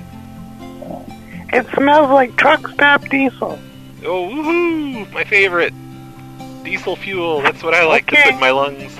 [1.54, 3.60] It smells like truck stop diesel.
[4.06, 5.12] Oh, woohoo!
[5.14, 5.74] My favorite.
[6.64, 7.42] Diesel fuel.
[7.42, 8.24] That's what I like to Okay.
[8.24, 8.98] put in my lungs.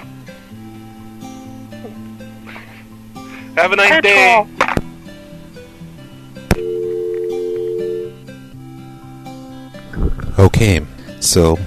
[3.56, 4.46] Have a nice day.
[10.40, 10.86] Okay,
[11.20, 11.58] so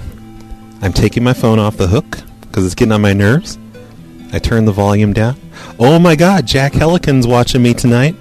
[0.81, 3.57] I'm taking my phone off the hook because it's getting on my nerves.
[4.33, 5.37] I turn the volume down.
[5.79, 8.15] Oh my god, Jack Helican's watching me tonight.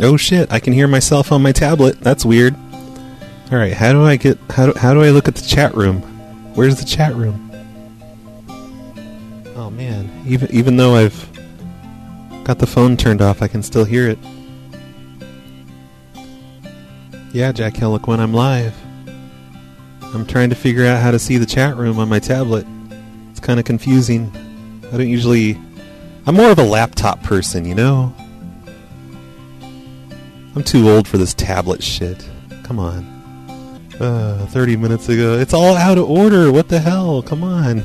[0.00, 2.00] Oh shit, I can hear myself on my tablet.
[2.00, 2.54] That's weird.
[3.50, 4.38] Alright, how do I get.
[4.50, 6.02] How do, how do I look at the chat room?
[6.54, 7.44] Where's the chat room?
[9.56, 11.28] Oh man, even, even though I've
[12.44, 14.18] got the phone turned off, I can still hear it.
[17.32, 18.74] Yeah, Jack Heliquin, I'm live.
[20.14, 22.66] I'm trying to figure out how to see the chat room on my tablet.
[23.30, 24.30] It's kind of confusing.
[24.92, 25.58] I don't usually.
[26.26, 28.14] I'm more of a laptop person, you know?
[30.58, 32.28] I'm too old for this tablet shit.
[32.64, 33.04] Come on.
[34.00, 35.38] Uh, 30 minutes ago.
[35.38, 36.50] It's all out of order.
[36.50, 37.22] What the hell?
[37.22, 37.84] Come on.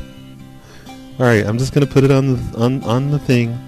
[1.20, 3.60] Alright, I'm just gonna put it on the, on, on the thing.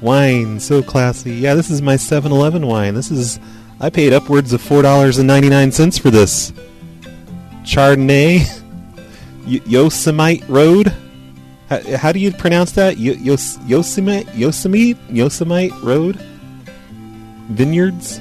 [0.00, 1.32] Wine, so classy.
[1.34, 2.94] Yeah, this is my 7 Eleven wine.
[2.94, 3.38] This is.
[3.80, 6.54] I paid upwards of $4.99 for this.
[7.64, 8.60] Chardonnay.
[9.46, 10.90] Y- Yosemite Road.
[11.68, 12.96] How, how do you pronounce that?
[12.96, 14.26] Y- Yos- Yosemite?
[14.32, 14.98] Yosemite?
[15.10, 16.18] Yosemite Road?
[17.52, 18.20] Vineyards?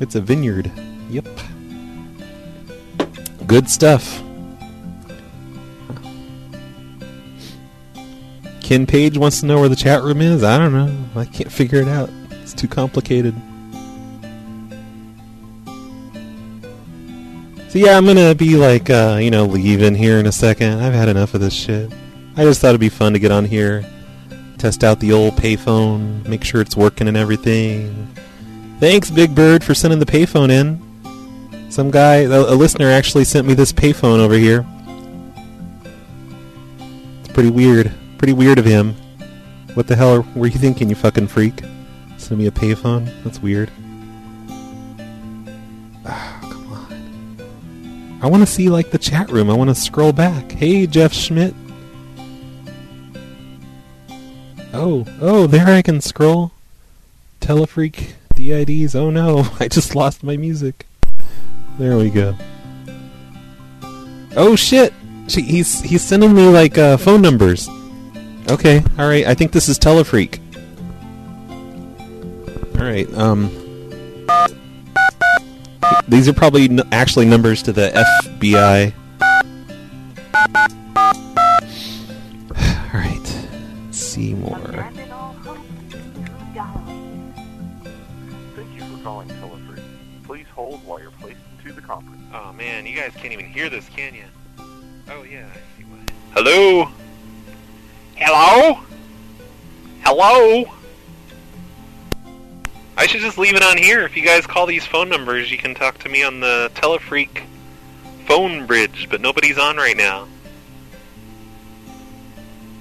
[0.00, 0.70] It's a vineyard.
[1.08, 1.26] Yep.
[3.46, 4.22] Good stuff.
[8.60, 10.42] Ken Page wants to know where the chat room is.
[10.42, 11.20] I don't know.
[11.20, 12.10] I can't figure it out.
[12.30, 13.34] It's too complicated.
[17.68, 20.80] So yeah, I'm gonna be like, uh, you know, leaving here in a second.
[20.80, 21.92] I've had enough of this shit.
[22.36, 23.84] I just thought it'd be fun to get on here,
[24.66, 28.12] test out the old payphone, make sure it's working and everything.
[28.80, 31.70] Thanks, Big Bird, for sending the payphone in.
[31.70, 34.66] Some guy, a, a listener, actually sent me this payphone over here.
[37.20, 37.92] It's pretty weird.
[38.18, 38.94] Pretty weird of him.
[39.74, 41.62] What the hell were you thinking, you fucking freak?
[42.16, 43.08] Send me a payphone.
[43.22, 43.70] That's weird.
[46.04, 48.18] Ah, come on.
[48.20, 49.48] I want to see like the chat room.
[49.48, 50.50] I want to scroll back.
[50.50, 51.54] Hey, Jeff Schmidt.
[54.78, 56.52] Oh, oh, there I can scroll.
[57.40, 58.94] Telephreak DIDs.
[58.94, 60.86] Oh no, I just lost my music.
[61.78, 62.36] There we go.
[64.36, 64.92] Oh shit!
[65.28, 67.68] She, he's he's sending me like uh, phone numbers.
[68.50, 69.26] Okay, all right.
[69.26, 70.40] I think this is Telephreak.
[72.78, 73.12] All right.
[73.14, 73.50] Um,
[76.06, 77.90] these are probably actually numbers to the
[78.40, 78.92] FBI.
[84.16, 84.56] Seymour.
[88.54, 89.82] Thank you for calling Telefree.
[90.24, 92.22] Please hold while you're placed into the conference.
[92.32, 94.24] Oh man, you guys can't even hear this, can you?
[95.10, 95.98] Oh yeah, I see why.
[96.32, 96.90] Hello?
[98.16, 98.80] Hello?
[100.00, 100.64] Hello?
[102.96, 104.00] I should just leave it on here.
[104.00, 107.42] If you guys call these phone numbers, you can talk to me on the Telephreak
[108.26, 110.26] phone bridge, but nobody's on right now.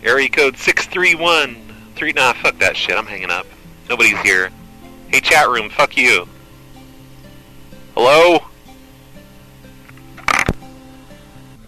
[0.05, 1.57] Area code 631.
[1.95, 2.95] Three, nah, fuck that shit.
[2.95, 3.47] I'm hanging up.
[3.89, 4.51] Nobody's here.
[5.07, 6.27] Hey, chat room, fuck you.
[7.95, 8.39] Hello?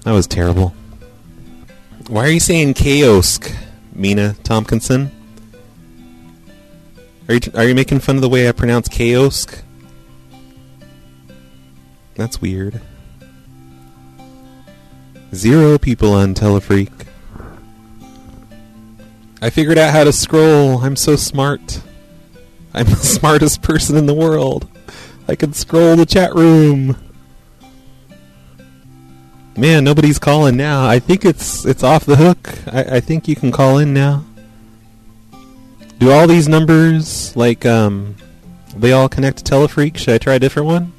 [0.03, 0.75] That was terrible.
[2.09, 3.53] Why are you saying Kaosk,
[3.93, 5.11] Mina Tompkinson?
[7.27, 9.63] Are you are you making fun of the way I pronounce Kaosk?
[12.15, 12.81] That's weird.
[15.33, 16.96] Zero people on Telephreak.
[19.41, 20.79] I figured out how to scroll.
[20.83, 21.81] I'm so smart.
[22.73, 24.67] I'm the smartest person in the world.
[25.27, 26.95] I can scroll the chat room.
[29.55, 30.87] Man, nobody's calling now.
[30.87, 32.59] I think it's it's off the hook.
[32.67, 34.23] I, I think you can call in now.
[35.97, 38.15] Do all these numbers like um
[38.75, 39.97] they all connect to Telephreak?
[39.97, 40.93] Should I try a different one?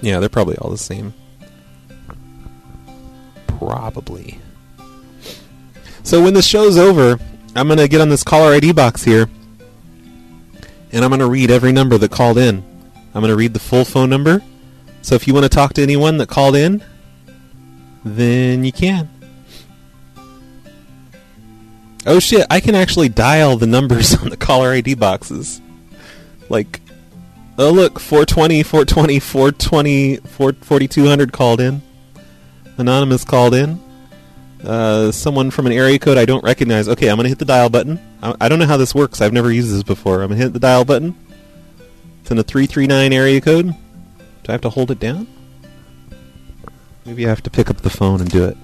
[0.00, 1.12] Yeah, they're probably all the same.
[3.46, 4.38] Probably.
[6.10, 7.20] So when the show's over,
[7.54, 9.30] I'm gonna get on this caller ID box here,
[10.90, 12.64] and I'm gonna read every number that called in.
[13.14, 14.42] I'm gonna read the full phone number.
[15.02, 16.82] So if you want to talk to anyone that called in,
[18.04, 19.08] then you can.
[22.04, 25.60] Oh shit, I can actually dial the numbers on the caller ID boxes.
[26.48, 26.80] Like,
[27.56, 31.82] oh look, 420, 420, 420, 4200 called in.
[32.78, 33.80] Anonymous called in.
[34.64, 36.88] Uh, someone from an area code I don't recognize.
[36.88, 37.98] Okay, I'm going to hit the dial button.
[38.22, 39.20] I, I don't know how this works.
[39.20, 40.22] I've never used this before.
[40.22, 41.16] I'm going to hit the dial button.
[42.20, 43.66] It's in a 339 area code.
[43.68, 43.74] Do
[44.48, 45.26] I have to hold it down?
[47.06, 48.56] Maybe I have to pick up the phone and do it.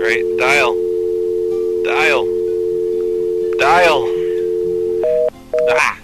[0.00, 0.74] Right, dial.
[1.84, 2.24] Dial.
[3.58, 4.04] Dial.
[5.70, 5.98] Ah.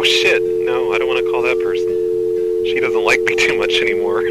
[0.00, 2.64] Oh shit, no, I don't want to call that person.
[2.64, 4.20] She doesn't like me too much anymore.
[4.20, 4.22] Uh,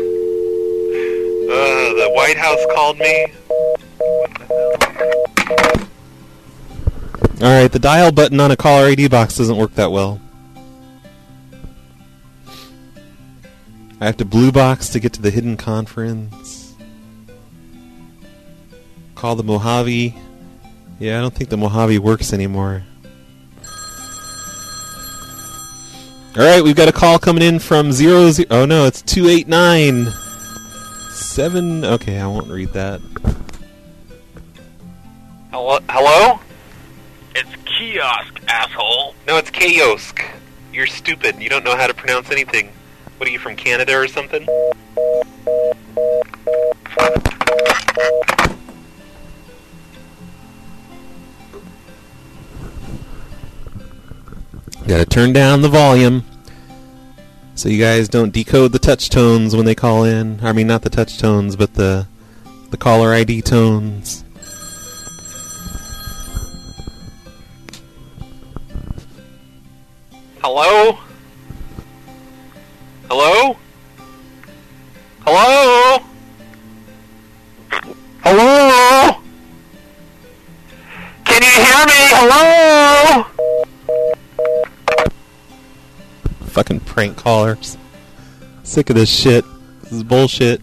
[1.93, 3.27] the White House called me.
[7.39, 10.19] Alright, the dial button on a caller ID box doesn't work that well.
[14.01, 16.73] I have to blue box to get to the hidden conference.
[19.13, 20.15] Call the Mojave.
[20.99, 22.85] Yeah, I don't think the Mojave works anymore.
[26.37, 28.47] Alright, we've got a call coming in from zero zero.
[28.51, 30.07] Oh no, it's 289.
[31.11, 31.83] 7.
[31.83, 33.01] Okay, I won't read that.
[35.51, 35.79] Hello?
[35.89, 36.39] Hello?
[37.35, 39.15] It's kiosk, asshole.
[39.27, 40.23] No, it's kiosk.
[40.71, 41.41] You're stupid.
[41.41, 42.71] You don't know how to pronounce anything.
[43.17, 44.47] What are you from Canada or something?
[54.89, 56.25] Gotta turn down the volume
[57.53, 60.39] so you guys don't decode the touch tones when they call in.
[60.43, 62.07] I mean, not the touch tones, but the
[62.71, 64.23] the caller ID tones.
[70.41, 70.97] Hello?
[73.11, 73.57] Hello?
[75.19, 75.99] Hello?
[78.23, 79.21] Hello?
[81.25, 81.93] Can you hear me?
[82.09, 83.28] Hello?
[86.49, 87.77] Fucking prank callers.
[88.63, 89.45] Sick of this shit.
[89.83, 90.61] This is bullshit.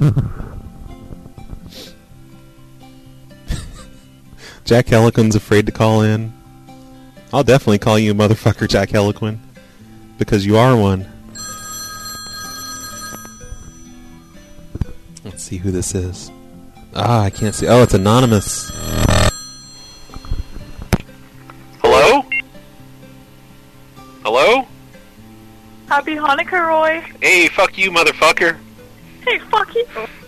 [4.64, 6.32] Jack Heliquin's afraid to call in.
[7.32, 9.38] I'll definitely call you motherfucker, Jack Heliquin.
[10.18, 11.06] because you are one.
[15.24, 16.30] Let's see who this is.
[16.94, 17.66] Ah, I can't see.
[17.66, 18.70] Oh, it's anonymous.
[24.24, 24.66] Hello?
[25.86, 27.00] Happy Hanukkah, Roy.
[27.20, 28.58] Hey, fuck you, motherfucker.
[29.20, 29.84] Hey, fuck you.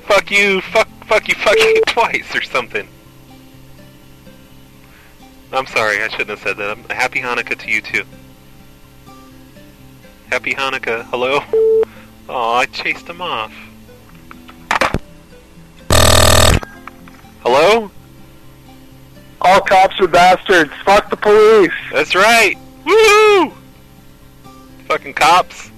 [0.07, 2.87] Fuck you, fuck, fuck you, fuck you twice or something.
[5.51, 6.77] I'm sorry, I shouldn't have said that.
[6.91, 8.05] Happy Hanukkah to you too.
[10.31, 11.05] Happy Hanukkah.
[11.05, 11.41] Hello?
[12.29, 13.55] Oh, I chased him off.
[17.41, 17.91] Hello?
[19.41, 20.73] All cops are bastards.
[20.85, 21.73] Fuck the police.
[21.93, 22.57] That's right.
[22.85, 23.55] Woo!
[24.87, 25.71] Fucking cops.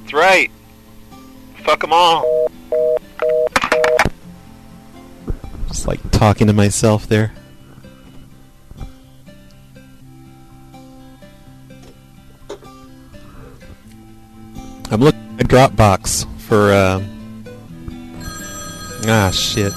[0.00, 0.50] That's right.
[1.64, 2.48] Fuck them all.
[5.68, 7.32] Just like talking to myself there.
[14.90, 17.02] I'm looking at Dropbox for, uh...
[19.06, 19.72] Ah, shit.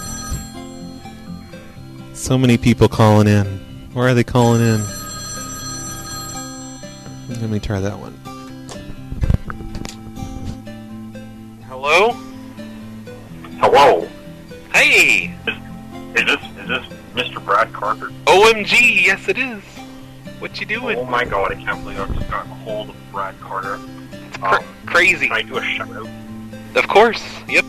[2.16, 3.46] So many people calling in.
[3.92, 4.82] Where are they calling in?
[7.40, 8.14] Let me try that one.
[11.68, 12.12] Hello?
[13.60, 14.08] Hello.
[14.74, 15.34] Hey!
[15.48, 17.44] Is this is this Mr.
[17.44, 18.08] Brad Carter?
[18.26, 19.62] OMG, yes it is.
[20.40, 20.98] What you doing?
[20.98, 23.76] Oh my god, I can't believe I've just gotten a hold of Brad Carter.
[24.44, 25.28] Um, crazy.
[25.28, 26.08] Can I do a shout out?
[26.76, 27.24] Of course.
[27.48, 27.66] Yep.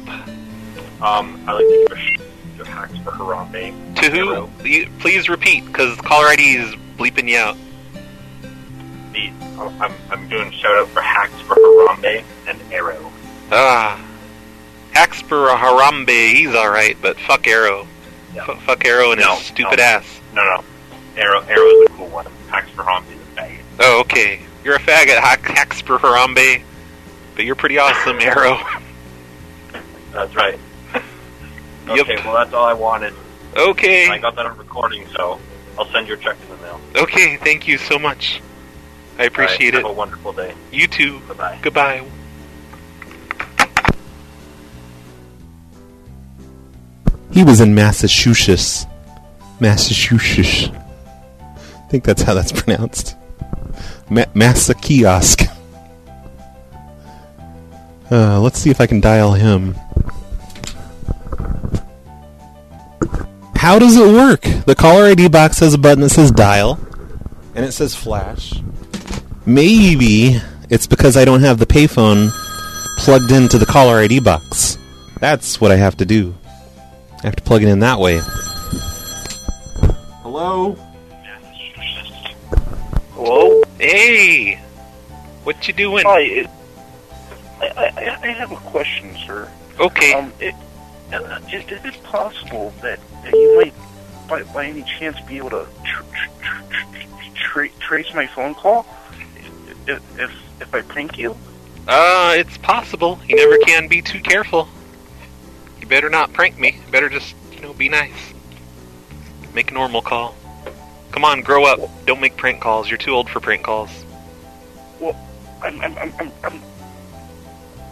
[1.00, 3.94] Um, I'd like to give a shout out to Hacks for Harambe.
[3.96, 4.66] To who?
[4.68, 7.56] You- Please repeat, because caller ID is bleeping you out.
[9.58, 13.12] I'm, I'm doing a shout out for Hacks for Harambe and Arrow.
[13.50, 14.00] Ah.
[14.92, 17.86] Haxper Harambe, he's alright, but fuck Arrow.
[18.36, 19.84] F- fuck Arrow and No, his stupid no.
[19.84, 20.20] ass.
[20.34, 20.64] No, no.
[21.16, 22.26] Arrow Arrow's a cool one.
[22.48, 23.60] Hacks for Harambe is the faggot.
[23.80, 24.40] Oh, okay.
[24.64, 26.62] You're a faggot, Hax- for Harambe,
[27.34, 28.58] but you're pretty awesome, Arrow.
[30.12, 30.58] That's right.
[31.88, 33.12] Okay, well that's all I wanted.
[33.56, 34.08] Okay.
[34.08, 35.40] I got that on recording, so
[35.76, 36.80] I'll send your check in the mail.
[36.94, 38.40] Okay, thank you so much.
[39.18, 39.86] I appreciate All right, it.
[39.86, 40.54] Have a wonderful day.
[40.70, 41.20] You too.
[41.28, 41.58] Bye-bye.
[41.62, 42.02] Goodbye.
[47.30, 48.86] He was in Massachusetts.
[49.60, 50.70] Massachusetts.
[50.74, 53.16] I think that's how that's pronounced.
[54.10, 55.42] Ma- Massa Kiosk.
[58.10, 59.74] Uh, let's see if I can dial him.
[63.56, 64.42] How does it work?
[64.66, 66.78] The caller ID box has a button that says dial,
[67.54, 68.54] and it says flash.
[69.44, 70.40] Maybe
[70.70, 72.30] it's because I don't have the payphone
[72.98, 74.78] plugged into the caller ID box.
[75.18, 76.34] That's what I have to do.
[77.22, 78.20] I have to plug it in that way.
[80.22, 80.76] Hello?
[83.14, 83.62] Hello?
[83.78, 84.60] Hey!
[85.42, 86.04] What you doing?
[86.06, 86.50] Hi, it,
[87.60, 89.50] I, I, I have a question, sir.
[89.80, 90.12] Okay.
[90.12, 90.54] Um, it,
[91.12, 93.74] uh, is, is it possible that, that you might,
[94.28, 98.54] by, by any chance, be able to tr- tr- tr- tr- tra- trace my phone
[98.54, 98.86] call
[99.86, 101.36] if, if if I prank you?
[101.88, 103.18] Uh, it's possible.
[103.28, 104.68] You never can be too careful.
[105.80, 106.80] You better not prank me.
[106.84, 108.32] You better just, you know, be nice.
[109.52, 110.36] Make a normal call.
[111.10, 111.80] Come on, grow up.
[112.06, 112.88] Don't make prank calls.
[112.88, 113.90] You're too old for prank calls.
[115.00, 115.16] Well,
[115.62, 116.62] I'm I'm I'm I'm, I'm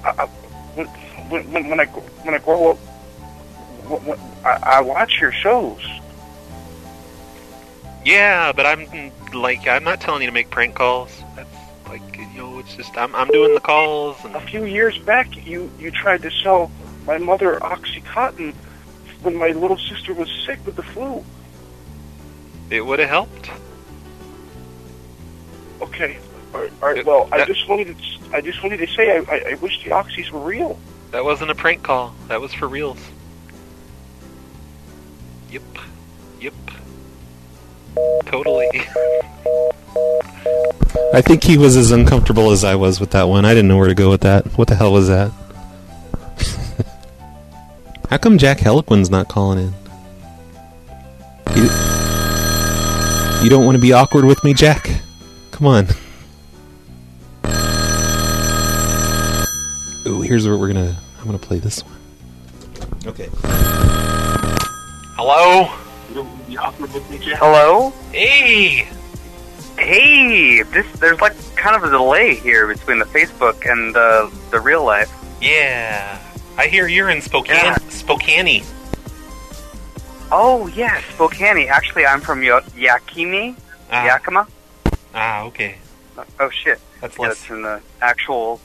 [0.04, 5.32] I, I, when, when when I when I grow up, when, I, I watch your
[5.32, 5.82] shows.
[8.04, 11.10] Yeah, but I'm like I'm not telling you to make prank calls.
[11.36, 11.49] That's
[11.90, 15.28] like you know, it's just I'm I'm doing the calls and A few years back,
[15.44, 16.70] you you tried to sell
[17.04, 18.54] my mother OxyContin
[19.22, 21.24] when my little sister was sick with the flu.
[22.70, 23.50] it would have helped.
[25.82, 26.18] Okay.
[26.54, 29.18] All right, all right, well, I just wanted to, I just wanted to say I,
[29.32, 30.78] I, I wish the oxys were real.
[31.12, 32.14] That wasn't a prank call.
[32.28, 32.98] That was for reals.
[35.50, 35.62] Yep.
[36.40, 36.54] Yep.
[38.26, 38.68] Totally.
[41.12, 43.44] I think he was as uncomfortable as I was with that one.
[43.44, 44.46] I didn't know where to go with that.
[44.56, 45.30] What the hell was that?
[48.10, 49.74] How come Jack Heliquin's not calling in?
[51.56, 51.64] You,
[53.42, 54.88] you don't want to be awkward with me, Jack?
[55.50, 55.86] Come on.
[60.06, 60.96] Ooh, here's what we're gonna.
[61.18, 61.96] I'm gonna play this one.
[63.06, 63.28] Okay.
[65.16, 65.64] Hello?
[67.36, 67.90] Hello?
[68.10, 68.88] Hey!
[69.80, 74.60] Hey, this there's like kind of a delay here between the Facebook and the the
[74.60, 75.10] real life.
[75.40, 76.18] Yeah.
[76.58, 77.74] I hear you're in Spokane.
[77.88, 78.62] Spokane.
[80.30, 81.66] Oh yes, Spokane.
[81.68, 83.56] Actually, I'm from Yakima.
[83.90, 84.04] Ah.
[84.04, 84.46] Yakima.
[85.14, 85.78] Ah, okay.
[86.38, 86.78] Oh shit.
[87.00, 87.46] That's gotta less.
[87.48, 88.60] the actual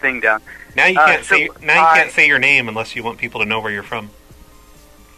[0.00, 0.42] thing down.
[0.76, 3.02] Now you Uh, can't so say now you I- can't say your name unless you
[3.02, 4.10] want people to know where you're from.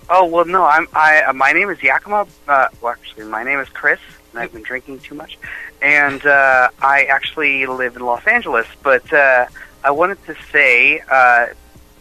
[0.08, 0.64] Oh well, no.
[0.64, 0.86] I'm.
[0.94, 1.22] I.
[1.24, 2.26] Uh, my name is Yakima.
[2.46, 3.98] Uh, well, actually, my name is Chris,
[4.32, 5.38] and I've been drinking too much.
[5.80, 8.66] And uh, I actually live in Los Angeles.
[8.82, 9.46] But uh,
[9.84, 11.46] I wanted to say, uh,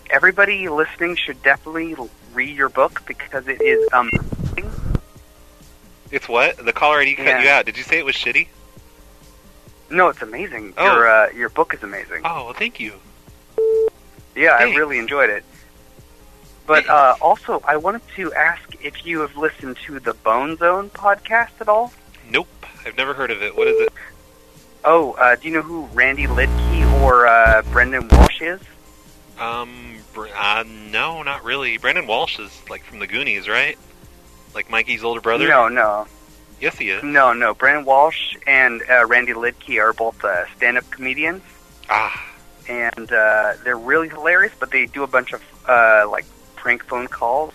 [0.10, 1.96] everybody listening should definitely
[2.34, 4.10] read your book because it is um.
[6.12, 7.42] It's what the caller ID cut Yeah.
[7.44, 7.66] you out.
[7.66, 8.48] Did you say it was shitty?
[9.90, 10.74] No, it's amazing.
[10.78, 10.84] Oh.
[10.86, 12.22] Your uh, your book is amazing.
[12.26, 12.94] Oh, well, thank you.
[14.36, 14.76] Yeah, Thanks.
[14.76, 15.44] I really enjoyed it.
[16.68, 20.90] But uh, also, I wanted to ask if you have listened to the Bone Zone
[20.90, 21.92] podcast at all.
[22.32, 22.48] Nope,
[22.86, 23.58] I've never heard of it.
[23.58, 23.92] What is it?
[24.86, 28.62] Oh, uh, do you know who Randy Liedtke or uh, Brendan Walsh is?
[29.38, 31.78] Um, uh, no, not really.
[31.78, 33.78] Brandon Walsh is like from the Goonies, right?
[34.56, 35.46] Like Mikey's older brother.
[35.48, 36.08] No, no,
[36.62, 37.04] Yes, he is.
[37.04, 37.54] no, no.
[37.54, 41.44] Brandon Walsh and uh, Randy Liedtke are both uh, stand-up comedians,
[41.90, 42.26] Ah,
[42.70, 44.54] and uh, they're really hilarious.
[44.58, 46.26] But they do a bunch of uh, like
[46.56, 47.54] prank phone calls,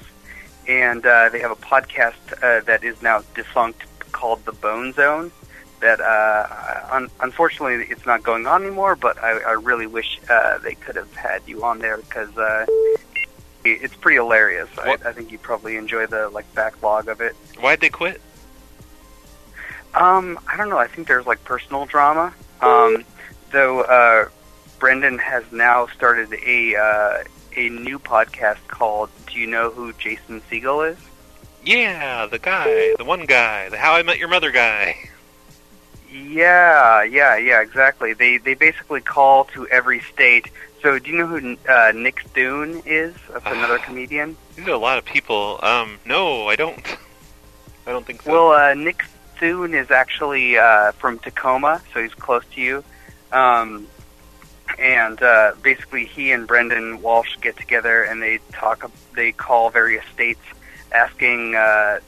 [0.69, 3.83] and uh, they have a podcast uh, that is now defunct
[4.17, 5.31] called The Bone Zone.
[5.81, 8.97] That uh, un- unfortunately it's not going on anymore.
[8.97, 12.65] But I, I really wish uh, they could have had you on there because uh,
[13.63, 14.71] it's pretty hilarious.
[14.79, 17.37] I, I think you probably enjoy the like backlog of it.
[17.61, 18.23] why'd they quit?
[19.95, 20.79] Um, I don't know.
[20.79, 22.33] I think there's like personal drama.
[22.63, 23.05] Um,
[23.53, 24.29] though uh,
[24.79, 30.41] Brendan has now started a uh, a new podcast called "Do You Know Who Jason
[30.51, 30.99] Segel Is?"
[31.67, 35.11] Yeah, the guy, the one guy, the How I Met Your Mother guy.
[36.09, 38.13] Yeah, yeah, yeah, exactly.
[38.13, 40.49] They they basically call to every state.
[40.81, 43.17] So, do you know who uh, Nick Thune is?
[43.33, 44.37] That's another comedian.
[44.55, 45.59] These are a lot of people.
[45.61, 46.97] Um, no, I don't.
[47.85, 48.31] I don't think so.
[48.31, 49.03] Well, uh, Nick
[49.41, 52.85] Thune is actually uh, from Tacoma, so he's close to you.
[53.33, 53.89] Um,
[54.79, 58.89] and uh, basically, he and Brendan Walsh get together and they talk.
[59.15, 60.41] They call various states,
[60.93, 62.01] asking uh,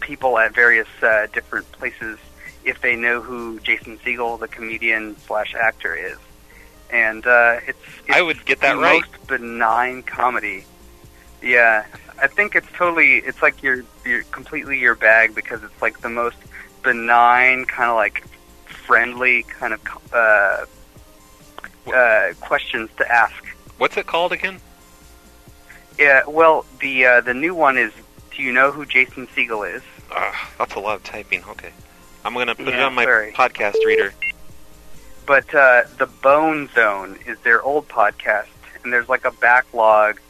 [0.00, 2.18] people at various uh, different places
[2.64, 6.18] if they know who Jason Segel, the comedian slash actor, is.
[6.90, 9.02] And uh, it's, it's I would get that the right.
[9.02, 10.64] most benign comedy.
[11.42, 11.86] Yeah,
[12.20, 13.16] I think it's totally.
[13.16, 16.36] It's like you're you're completely your bag because it's like the most
[16.82, 18.24] benign kind of like
[18.64, 19.80] friendly kind of
[20.12, 20.66] uh,
[21.92, 23.44] uh, questions to ask.
[23.78, 24.60] What's it called again?
[25.98, 27.92] Yeah, well, the uh, the new one is.
[28.36, 29.82] Do you know who Jason Segel is?
[30.12, 31.42] Ah, that's a lot of typing.
[31.44, 31.70] Okay,
[32.24, 33.32] I'm gonna put it on my sorry.
[33.32, 34.12] podcast reader.
[35.26, 38.48] But uh, the Bone Zone is their old podcast,
[38.84, 40.20] and there's like a backlog,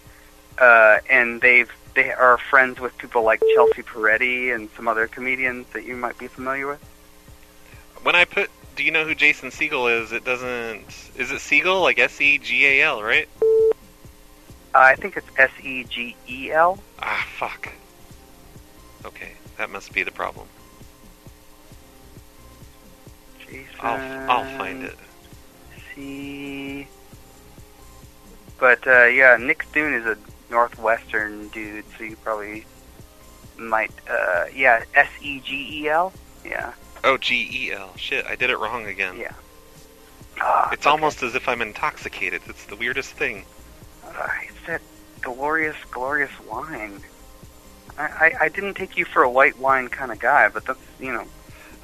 [0.59, 5.67] uh, and they've they are friends with people like Chelsea Peretti and some other comedians
[5.73, 6.81] that you might be familiar with.
[8.03, 10.12] When I put, do you know who Jason Segel is?
[10.12, 11.11] It doesn't.
[11.17, 13.29] Is it Siegel like S E G A L, right?
[14.77, 16.79] Uh, I think it's S E G E L.
[16.99, 17.72] Ah, fuck.
[19.07, 20.47] Okay, that must be the problem.
[23.41, 23.64] Jason.
[23.81, 24.99] I'll I'll find it.
[25.95, 26.87] See.
[28.59, 30.18] But uh, yeah, Nick Thune is a
[30.51, 32.66] northwestern dude, so you probably
[33.57, 33.93] might.
[34.11, 36.12] Uh, yeah, S E G E L.
[36.45, 36.74] Yeah.
[37.03, 37.97] Oh, G E L.
[37.97, 39.16] Shit, I did it wrong again.
[39.16, 39.33] Yeah.
[40.39, 42.43] Ah, It's almost as if I'm intoxicated.
[42.47, 43.47] It's the weirdest thing.
[44.15, 44.83] Uh, it's that
[45.21, 47.01] glorious, glorious wine.
[47.99, 50.79] I, I, I didn't take you for a white wine kind of guy, but that's
[51.01, 51.25] you know.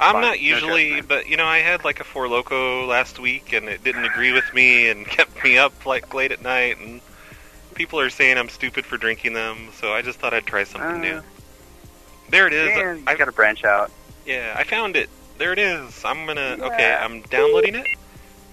[0.00, 3.68] I'm not usually, but you know, I had like a Four Loco last week, and
[3.68, 7.00] it didn't agree with me, and kept me up like late at night, and
[7.74, 10.90] people are saying I'm stupid for drinking them, so I just thought I'd try something
[10.90, 11.22] Uh, new.
[12.30, 12.68] There it is.
[12.68, 13.90] Yeah, I, got to branch out.
[14.26, 15.08] yeah, I found it.
[15.38, 16.04] There it is.
[16.04, 16.56] I'm gonna.
[16.60, 17.86] Okay, I'm downloading it,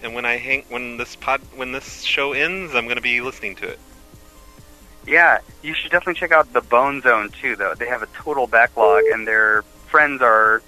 [0.04, 3.56] and when I hang, when this pod, when this show ends, I'm gonna be listening
[3.58, 3.80] to it.
[5.08, 7.56] Yeah, you should definitely check out the Bone Zone too.
[7.56, 10.62] Though they have a total backlog, and their friends are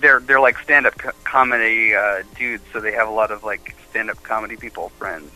[0.00, 3.76] they're they're like stand-up co- comedy uh, dudes, so they have a lot of like
[3.90, 5.30] stand-up comedy people friends.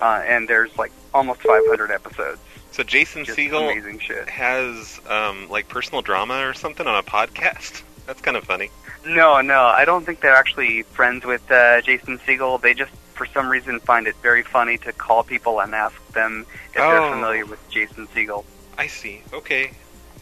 [0.00, 2.40] Uh, and there's like almost 500 episodes.
[2.72, 4.28] So Jason Just Segel amazing shit.
[4.28, 7.82] has um, like personal drama or something on a podcast.
[8.06, 8.70] That's kind of funny.
[9.04, 12.60] No, no, I don't think they're actually friends with uh, Jason Segel.
[12.60, 16.46] They just, for some reason, find it very funny to call people and ask them
[16.74, 16.90] if Oh.
[16.90, 18.44] they're familiar with Jason Segel.
[18.78, 19.22] I see.
[19.32, 19.72] Okay,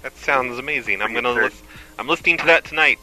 [0.03, 1.03] that sounds amazing.
[1.03, 1.62] I'm gonna lis-
[1.99, 2.99] I'm listening to that tonight.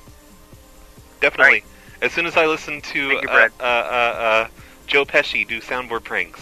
[1.21, 1.63] Definitely.
[2.01, 4.47] As soon as I listen to you, uh, uh, uh, uh,
[4.87, 6.41] Joe Pesci do soundboard pranks.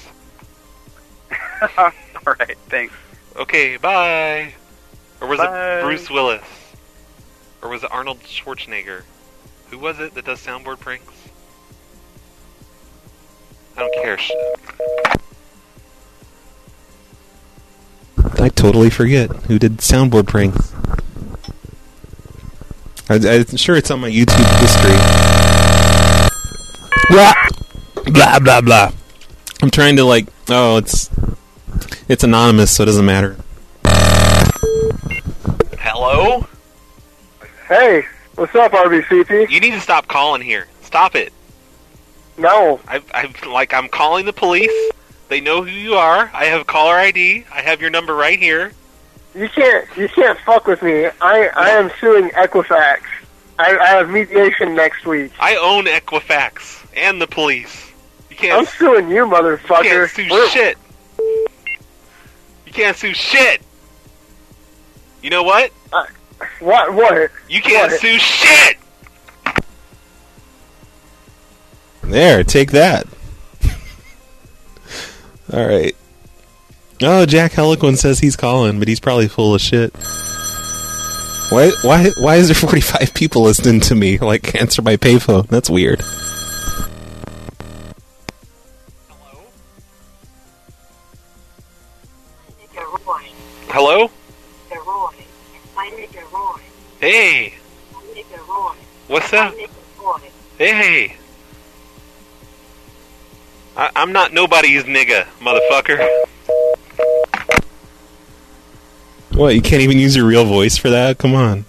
[1.78, 1.92] All
[2.40, 2.94] right, thanks.
[3.36, 4.54] Okay, bye.
[5.22, 5.80] Or was Bye.
[5.80, 6.44] it Bruce Willis?
[7.62, 9.04] Or was it Arnold Schwarzenegger?
[9.76, 11.12] Who was it that does soundboard pranks?
[13.76, 14.18] I don't care.
[18.42, 20.74] I totally forget who did soundboard pranks.
[23.10, 24.96] I, I'm sure it's on my YouTube history.
[27.10, 27.34] Blah
[28.06, 28.92] blah blah blah.
[29.62, 30.30] I'm trying to like.
[30.48, 31.10] Oh, it's
[32.08, 33.36] it's anonymous, so it doesn't matter.
[35.78, 36.48] Hello?
[37.68, 38.06] Hey,
[38.36, 39.50] what's up, RBCP?
[39.50, 40.68] You need to stop calling here.
[40.82, 41.34] Stop it.
[42.38, 42.80] No.
[42.88, 44.72] I, I like I'm calling the police.
[45.28, 46.30] They know who you are.
[46.34, 47.46] I have caller ID.
[47.52, 48.74] I have your number right here.
[49.34, 51.06] You can't you can't fuck with me.
[51.22, 53.00] I I am suing Equifax.
[53.58, 55.32] I, I have mediation next week.
[55.40, 57.92] I own Equifax and the police.
[58.30, 58.60] You can't.
[58.60, 59.84] I'm suing you, motherfucker.
[59.84, 60.78] You can't sue We're- shit.
[62.66, 63.62] You can't sue shit.
[65.22, 65.72] You know what?
[66.60, 66.94] What?
[66.94, 67.32] What?
[67.50, 68.00] You can't What?
[68.02, 68.78] sue shit.
[72.04, 73.08] There, take that.
[75.54, 75.96] All right.
[77.02, 79.94] Oh, Jack Heliquin says he's calling, but he's probably full of shit.
[81.50, 81.72] Why?
[81.84, 82.10] Why?
[82.20, 84.18] Why is there 45 people listening to me?
[84.18, 85.48] Like, answer my payphone.
[85.48, 86.02] That's weird.
[93.68, 94.04] Hello?
[94.04, 94.10] Roy.
[97.06, 97.12] My nigga Roy.
[97.12, 97.54] Hey.
[98.16, 98.76] Nigga Roy.
[99.08, 99.54] What's My up?
[99.54, 99.70] nigga
[100.02, 100.30] Roy.
[100.58, 101.18] Hey.
[103.78, 106.26] I, I'm not nobody's nigga, motherfucker.
[109.34, 109.54] What?
[109.54, 111.18] You can't even use your real voice for that?
[111.18, 111.66] Come on.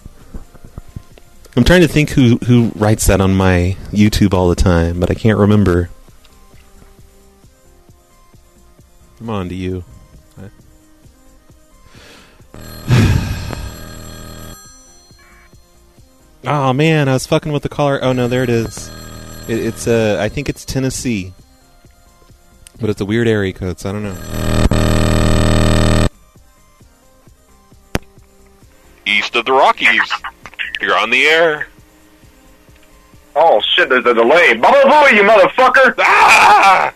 [1.57, 5.11] I'm trying to think who who writes that on my YouTube all the time, but
[5.11, 5.91] I can't remember.
[9.19, 9.85] Come on to you.
[16.49, 17.99] Oh man, I was fucking with the caller.
[18.03, 18.89] Oh no, there it is.
[19.49, 21.33] It, it's uh, I think it's Tennessee,
[22.81, 24.17] but it's a weird area code, so I don't know.
[29.07, 30.13] East of the Rockies.
[30.81, 31.67] You're on the air.
[33.35, 34.55] Oh shit, there's a delay.
[34.55, 35.95] Bubble boy, you motherfucker!
[35.99, 36.95] Ah!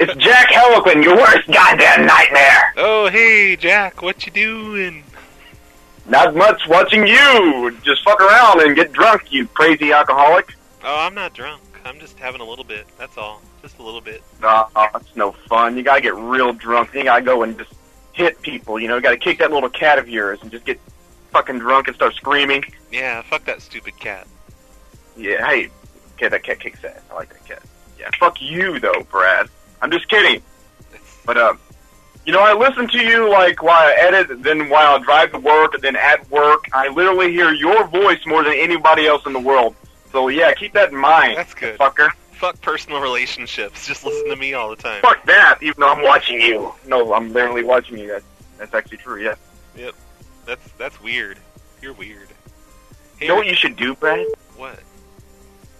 [0.00, 2.72] It's Jack Heliquin, your worst goddamn nightmare!
[2.76, 5.04] Oh, hey, Jack, what you doing?
[6.08, 7.76] Not much watching you!
[7.82, 10.54] Just fuck around and get drunk, you crazy alcoholic.
[10.82, 11.62] Oh, I'm not drunk.
[11.84, 12.86] I'm just having a little bit.
[12.98, 13.42] That's all.
[13.62, 14.22] Just a little bit.
[14.40, 15.76] Nah, that's no fun.
[15.76, 16.94] You gotta get real drunk.
[16.94, 17.72] You gotta go and just
[18.12, 18.96] hit people, you know?
[18.96, 20.80] You gotta kick that little cat of yours and just get
[21.30, 22.64] fucking drunk and start screaming.
[22.90, 24.26] Yeah, fuck that stupid cat.
[25.16, 25.68] Yeah, hey,
[26.14, 27.00] okay, that cat kicks ass.
[27.10, 27.62] I like that cat.
[27.98, 29.48] Yeah, fuck you though, Brad.
[29.82, 30.42] I'm just kidding.
[31.26, 31.58] But um,
[32.28, 35.38] you know, I listen to you like while I edit, then while I drive to
[35.38, 36.66] work, and then at work.
[36.74, 39.74] I literally hear your voice more than anybody else in the world.
[40.12, 41.38] So yeah, keep that in mind.
[41.38, 41.78] That's good.
[41.78, 42.10] fucker.
[42.32, 43.86] Fuck personal relationships.
[43.86, 45.00] Just listen to me all the time.
[45.00, 45.58] Fuck that.
[45.62, 46.70] Even though I'm watching you.
[46.86, 48.08] No, I'm literally watching you.
[48.08, 48.24] That's
[48.58, 49.22] that's actually true.
[49.22, 49.36] Yeah.
[49.74, 49.94] Yep.
[50.44, 51.38] That's that's weird.
[51.80, 52.28] You're weird.
[53.22, 54.26] You know what you should do, Brad?
[54.54, 54.78] What?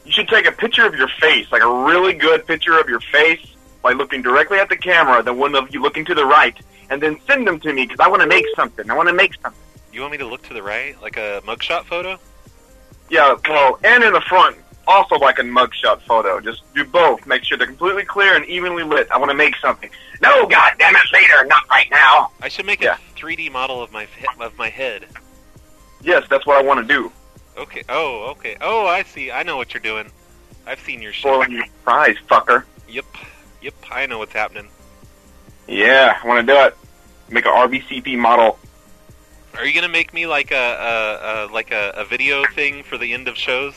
[0.07, 3.01] You should take a picture of your face, like a really good picture of your
[3.01, 3.47] face,
[3.83, 6.57] by looking directly at the camera, then one of you looking to the right,
[6.91, 8.91] and then send them to me because I want to make something.
[8.91, 9.61] I want to make something.
[9.93, 12.19] You want me to look to the right, like a mugshot photo?
[13.11, 14.57] Yeah, well, and in the front,
[14.87, 16.41] also like a mugshot photo.
[16.41, 17.27] Just do both.
[17.27, 19.11] Make sure they're completely clear and evenly lit.
[19.11, 19.91] I want to make something.
[20.21, 22.31] No, God damn it, later, not right now.
[22.43, 24.07] I should make a 3D model of my
[24.41, 25.07] of my head.
[26.03, 27.13] Yes, that's what I want to do.
[27.57, 27.83] Okay.
[27.89, 28.57] Oh, okay.
[28.61, 29.31] Oh, I see.
[29.31, 30.11] I know what you're doing.
[30.67, 31.23] I've seen your shit.
[31.23, 32.65] Spoiling your surprise, fucker.
[32.89, 33.07] Yep.
[33.63, 33.75] Yep.
[33.91, 34.69] I know what's happening.
[35.67, 36.77] Yeah, I want to do it.
[37.31, 38.59] Make a RBCP model.
[39.55, 42.97] Are you gonna make me like a, a, a like a, a video thing for
[42.97, 43.75] the end of shows?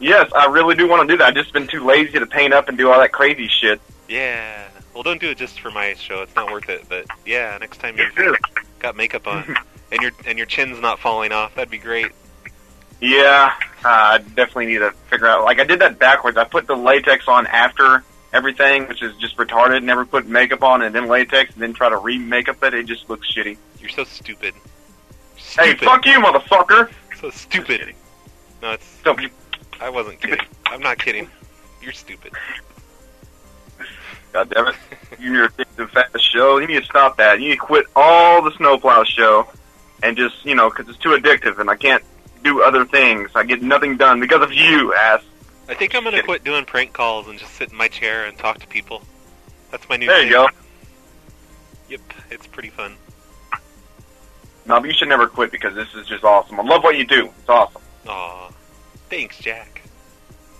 [0.00, 1.28] Yes, I really do want to do that.
[1.28, 3.80] I've just been too lazy to paint up and do all that crazy shit.
[4.08, 4.66] Yeah.
[4.94, 6.22] Well, don't do it just for my show.
[6.22, 6.86] It's not worth it.
[6.88, 8.36] But yeah, next time you've
[8.80, 9.56] got makeup on
[9.92, 12.10] and your and your chin's not falling off, that'd be great.
[13.00, 13.52] Yeah,
[13.84, 15.44] uh, I definitely need to figure out.
[15.44, 16.36] Like I did that backwards.
[16.36, 18.02] I put the latex on after
[18.32, 19.82] everything, which is just retarded.
[19.82, 22.74] Never put makeup on and then latex, and then try to re-makeup it.
[22.74, 23.56] It just looks shitty.
[23.78, 24.54] You're so stupid.
[25.36, 26.90] Hey, fuck you, motherfucker!
[27.20, 27.94] So stupid.
[28.62, 29.02] No, it's.
[29.02, 29.30] Don't you.
[29.80, 30.46] I wasn't kidding.
[30.66, 31.28] I'm not kidding.
[31.82, 32.32] You're stupid.
[34.32, 34.76] God damn it!
[35.18, 36.58] You need to the fast show.
[36.58, 37.40] You need to stop that.
[37.40, 39.48] You need to quit all the snowplow show,
[40.02, 42.04] and just you know, because it's too addictive, and I can't
[42.44, 43.30] do other things.
[43.34, 45.22] I get nothing done because of you, ass.
[45.70, 48.36] I think I'm gonna quit doing prank calls and just sit in my chair and
[48.36, 49.02] talk to people.
[49.70, 50.06] That's my new.
[50.06, 50.26] There thing.
[50.26, 50.48] you go.
[51.88, 52.00] Yep,
[52.30, 52.96] it's pretty fun.
[54.66, 56.58] No, but you should never quit because this is just awesome.
[56.58, 57.26] I love what you do.
[57.38, 57.80] It's awesome.
[58.08, 58.50] Aw,
[59.08, 59.82] thanks, Jack.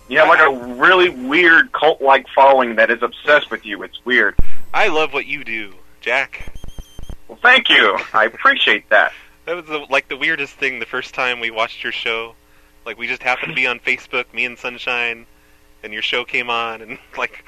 [0.07, 3.83] You have like a really weird cult-like following that is obsessed with you.
[3.83, 4.35] It's weird.
[4.73, 6.53] I love what you do, Jack.
[7.27, 7.97] Well, thank you.
[8.13, 9.11] I appreciate that.
[9.45, 12.35] That was the, like the weirdest thing the first time we watched your show.
[12.85, 15.25] Like we just happened to be on Facebook, me and Sunshine,
[15.83, 17.43] and your show came on, and like,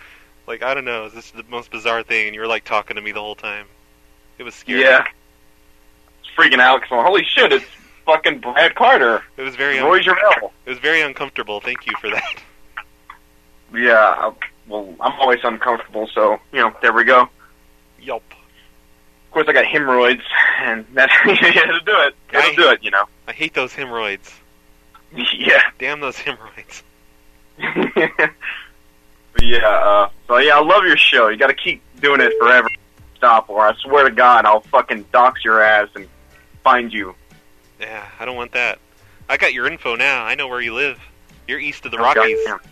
[0.48, 2.96] like I don't know, this is the most bizarre thing, and you were like talking
[2.96, 3.66] to me the whole time.
[4.38, 4.82] It was scary.
[4.82, 5.06] Yeah.
[6.22, 6.82] It's freaking out.
[6.82, 7.52] 'cause I'm, Holy shit!
[7.52, 7.66] It's
[8.06, 9.24] fucking Brad Carter.
[9.38, 11.60] It was very Roy un- it was very uncomfortable.
[11.60, 12.24] Thank you for that.
[13.76, 14.32] Yeah.
[14.68, 16.76] Well, I'm always uncomfortable, so you know.
[16.82, 17.28] There we go.
[18.00, 18.22] Yup.
[18.30, 20.22] Of course, I got hemorrhoids,
[20.60, 22.16] and that's to do it.
[22.28, 22.84] Had to do it.
[22.84, 23.06] You know.
[23.28, 24.32] I hate those hemorrhoids.
[25.38, 25.62] Yeah.
[25.80, 26.84] Damn those hemorrhoids.
[29.42, 31.28] Yeah, uh, so yeah, I love your show.
[31.28, 32.70] You got to keep doing it forever.
[33.18, 36.08] Stop, or I swear to God, I'll fucking dox your ass and
[36.64, 37.16] find you.
[37.80, 38.80] Yeah, I don't want that.
[39.28, 40.24] I got your info now.
[40.24, 41.00] I know where you live.
[41.48, 42.38] You're east of the Oh, Rockies.
[42.46, 42.70] goddamn.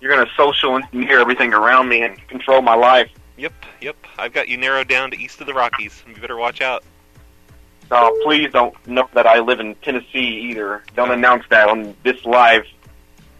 [0.00, 3.10] You're gonna social engineer everything around me and control my life.
[3.36, 3.96] Yep, yep.
[4.18, 6.02] I've got you narrowed down to east of the Rockies.
[6.06, 6.84] You better watch out.
[7.90, 10.82] Oh, please don't know that I live in Tennessee either.
[10.94, 12.66] Don't announce that on this live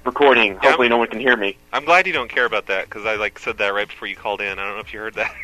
[0.05, 0.57] recording.
[0.57, 1.57] Hopefully, no one can hear me.
[1.73, 4.17] I'm glad you don't care about that because I like said that right before you
[4.17, 4.59] called in.
[4.59, 5.35] I don't know if you heard that.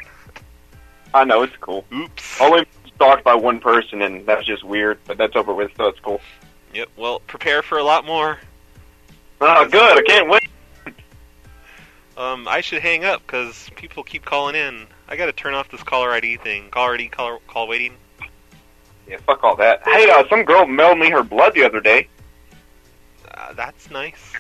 [1.15, 1.85] I know it's cool.
[1.93, 2.41] Oops.
[2.41, 4.99] Only stalked by one person, and that's just weird.
[5.07, 6.21] But that's over with, so it's cool.
[6.73, 6.89] Yep.
[6.97, 8.39] Well, prepare for a lot more.
[9.41, 9.99] Oh, good.
[9.99, 10.49] I can't wait.
[12.17, 14.87] Um, I should hang up because people keep calling in.
[15.09, 16.71] I got to turn off this caller ID thing.
[16.71, 17.95] Caller ID, call, call waiting.
[19.09, 19.83] Yeah, fuck all that.
[19.85, 22.09] Hey, uh, some girl mailed me her blood the other day.
[23.31, 24.33] Uh, that's nice.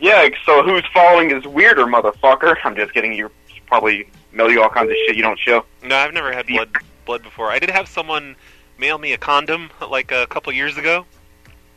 [0.00, 2.56] Yeah, so who's following is weirder, motherfucker.
[2.64, 3.12] I'm just kidding.
[3.12, 3.30] You
[3.66, 5.64] probably mail you all kinds of shit you don't show.
[5.82, 6.70] No, I've never had blood
[7.04, 7.50] blood before.
[7.50, 8.36] I did have someone
[8.78, 11.04] mail me a condom like a couple years ago.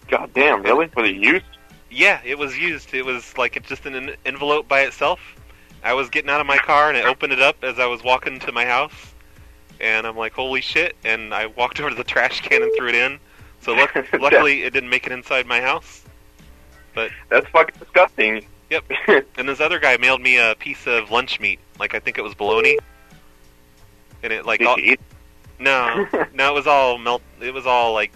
[0.08, 0.90] God damn, really?
[0.96, 1.46] Was it used?
[1.90, 2.94] Yeah, it was used.
[2.94, 5.20] It was like it's just in an envelope by itself.
[5.84, 8.04] I was getting out of my car and I opened it up as I was
[8.04, 9.11] walking to my house,
[9.82, 12.88] and I'm like, "Holy shit!" And I walked over to the trash can and threw
[12.90, 13.20] it in.
[13.62, 16.04] So luck- luckily, it didn't make it inside my house.
[16.94, 18.46] But That's fucking disgusting.
[18.70, 18.84] Yep.
[19.38, 22.22] and this other guy mailed me a piece of lunch meat, like I think it
[22.22, 22.78] was bologna,
[24.24, 25.00] and it like Did all, you eat?
[25.60, 27.22] no, no, it was all melt.
[27.42, 28.14] It was all like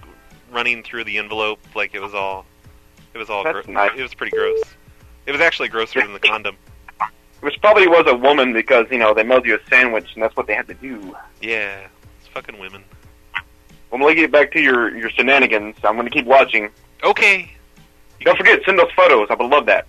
[0.52, 2.46] running through the envelope, like it was all,
[3.14, 3.44] it was all.
[3.44, 3.92] That's gro- nice.
[3.98, 4.62] It was pretty gross.
[5.26, 6.56] It was actually grosser than the condom.
[7.42, 10.36] Which probably was a woman because, you know, they mailed you a sandwich and that's
[10.36, 11.16] what they had to do.
[11.42, 11.88] Yeah,
[12.20, 12.84] it's fucking women.
[13.92, 15.76] Well, let me get back to your, your shenanigans.
[15.84, 16.70] I'm going to keep watching.
[17.04, 17.52] Okay.
[18.22, 19.28] Don't forget, send those photos.
[19.30, 19.86] I would love that.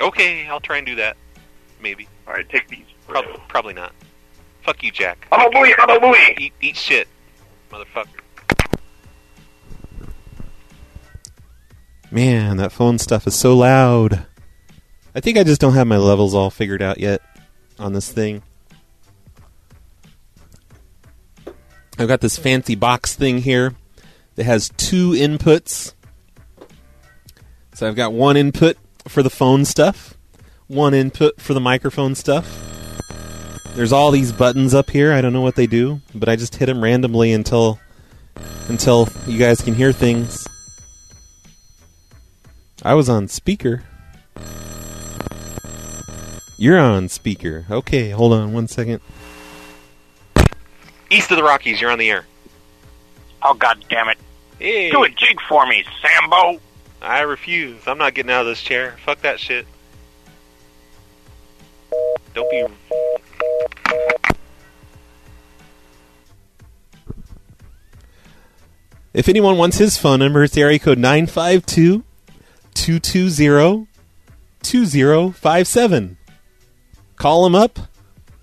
[0.00, 1.16] Okay, I'll try and do that.
[1.80, 2.08] Maybe.
[2.26, 2.86] All right, take these.
[3.06, 3.92] Prob- probably not.
[4.62, 5.28] Fuck you, Jack.
[5.30, 6.16] Oh, boy, oh, boy.
[6.38, 7.06] Eat, eat shit,
[7.70, 8.06] motherfucker.
[12.10, 14.26] Man, that phone stuff is so loud.
[15.14, 17.22] I think I just don't have my levels all figured out yet
[17.78, 18.42] on this thing.
[21.98, 23.74] I've got this fancy box thing here
[24.34, 25.94] that has two inputs.
[27.74, 30.14] So I've got one input for the phone stuff,
[30.66, 32.60] one input for the microphone stuff.
[33.74, 35.12] There's all these buttons up here.
[35.12, 37.78] I don't know what they do, but I just hit them randomly until
[38.68, 40.46] until you guys can hear things.
[42.82, 43.84] I was on speaker.
[46.56, 47.66] You're on speaker.
[47.70, 49.00] Okay, hold on one second.
[51.10, 52.24] East of the Rockies, you're on the air.
[53.42, 54.18] Oh god damn it.
[54.58, 54.90] Hey.
[54.90, 56.60] Do a jig for me, Sambo.
[57.02, 57.86] I refuse.
[57.86, 58.96] I'm not getting out of this chair.
[59.04, 59.66] Fuck that shit.
[62.32, 62.64] Don't be.
[69.12, 72.02] If anyone wants his phone number, it's area code 952
[72.74, 73.86] 220
[74.62, 76.16] 2057.
[77.24, 77.78] Call him up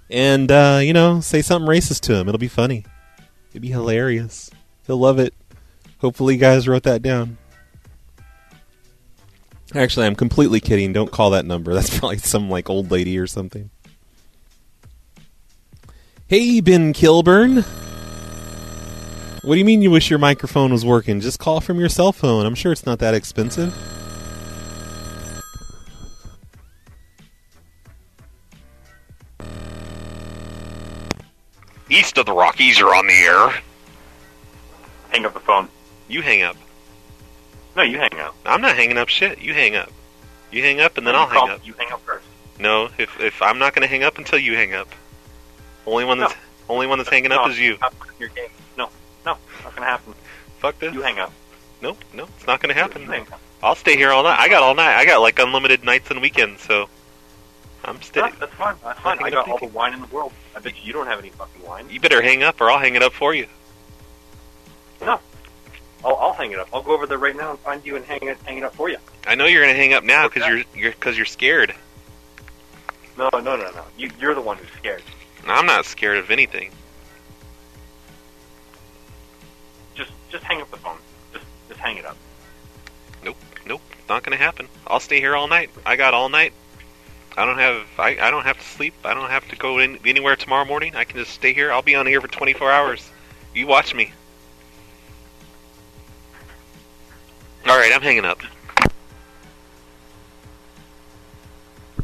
[0.10, 2.28] and, uh, you know, say something racist to him.
[2.28, 2.84] It'll be funny.
[3.52, 4.50] It'd be hilarious.
[4.88, 5.36] He'll love it.
[6.00, 7.38] Hopefully, you guys wrote that down.
[9.76, 10.94] Actually, I'm completely kidding.
[10.94, 11.72] Don't call that number.
[11.76, 13.70] That's probably some, like, old lady or something.
[16.26, 17.58] Hey, Ben Kilburn.
[19.44, 21.20] What do you mean you wish your microphone was working?
[21.20, 22.48] Just call from your cell phone.
[22.48, 23.76] I'm sure it's not that expensive.
[31.92, 33.62] East of the Rockies, you're on the air.
[35.10, 35.68] Hang up the phone.
[36.08, 36.56] You hang up.
[37.76, 38.34] No, you hang up.
[38.46, 39.40] I'm not hanging up shit.
[39.42, 39.92] You hang up.
[40.52, 41.68] You hang up and then You I'll call- hang up.
[41.68, 42.26] You hang up first.
[42.60, 44.88] No, if if I'm not going to hang up until you hang up.
[45.86, 46.34] Only one that's
[46.70, 47.78] only one that's hanging no, up is you.
[48.20, 48.50] Your game.
[48.78, 48.90] No,
[49.26, 50.14] no, not gonna happen.
[50.60, 50.94] Fuck this.
[50.94, 51.34] You hang up.
[51.82, 53.02] No, no, it's not going to happen.
[53.02, 53.42] You hang up.
[53.64, 54.38] I'll stay here all night.
[54.40, 54.96] I got all night.
[54.96, 56.88] I got like unlimited nights and weekends, so
[57.84, 58.34] I'm Yeah, staying.
[58.40, 58.76] that's fine.
[58.84, 59.18] That's fine.
[59.24, 60.32] I got all the wine in the world.
[60.56, 61.88] I bet you, you don't have any fucking wine.
[61.90, 63.48] You better hang up, or I'll hang it up for you.
[65.02, 65.20] No.
[66.04, 66.70] I'll, I'll hang it up.
[66.74, 68.76] I'll go over there right now and find you and hang it, hang it up
[68.76, 68.98] for you.
[69.26, 71.74] I know you're gonna hang up now because you're you're because you're scared.
[73.18, 73.84] No, no, no, no.
[73.98, 75.04] You, you're the one who's scared.
[75.48, 76.72] I'm not scared of anything.
[79.96, 80.98] Just, just hang up the phone.
[81.34, 82.16] Just, just hang it up.
[83.24, 84.68] Nope, nope, not gonna happen.
[84.88, 85.70] I'll stay here all night.
[85.86, 86.54] I got all night.
[87.38, 88.94] I don't have I, I don't have to sleep.
[89.04, 90.96] I don't have to go in, anywhere tomorrow morning.
[90.96, 91.72] I can just stay here.
[91.72, 93.10] I'll be on here for 24 hours.
[93.54, 94.12] You watch me.
[97.68, 98.40] All right, I'm hanging up.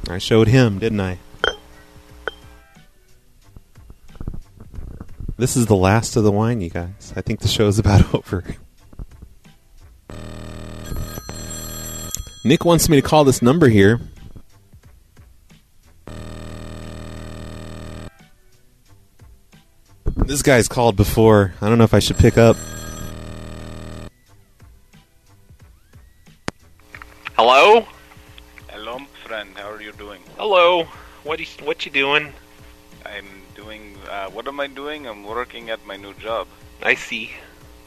[0.09, 1.19] I showed him, didn't I?
[5.37, 7.13] This is the last of the wine, you guys.
[7.15, 8.43] I think the show's about over.
[12.45, 13.99] Nick wants me to call this number here.
[20.25, 21.53] This guy's called before.
[21.61, 22.57] I don't know if I should pick up.
[27.35, 27.85] Hello?
[28.69, 29.49] Hello, friend.
[29.55, 30.21] How are you doing?
[30.37, 30.83] Hello.
[31.23, 32.33] What you, what you doing?
[33.05, 33.95] I'm doing.
[34.09, 35.07] Uh, what am I doing?
[35.07, 36.47] I'm working at my new job.
[36.81, 37.31] I see.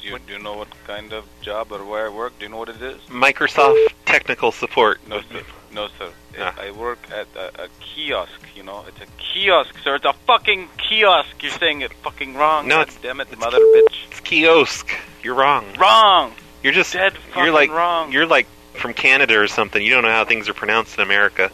[0.01, 2.39] Do you, do you know what kind of job or where I work?
[2.39, 3.01] Do you know what it is?
[3.09, 5.07] Microsoft technical support.
[5.07, 5.43] No, sir.
[5.73, 6.11] No, sir.
[6.39, 6.55] Ah.
[6.61, 8.33] I work at a, a kiosk.
[8.57, 9.95] You know, it's a kiosk, sir.
[9.97, 11.43] It's a fucking kiosk.
[11.43, 12.67] You're saying it fucking wrong.
[12.69, 13.95] No, God it's- damn it, mother bitch.
[14.11, 14.91] It's kiosk.
[15.23, 15.65] You're wrong.
[15.79, 16.35] Wrong.
[16.63, 18.13] You're just Dead You're like wrong.
[18.13, 19.83] you're like from Canada or something.
[19.83, 21.51] You don't know how things are pronounced in America.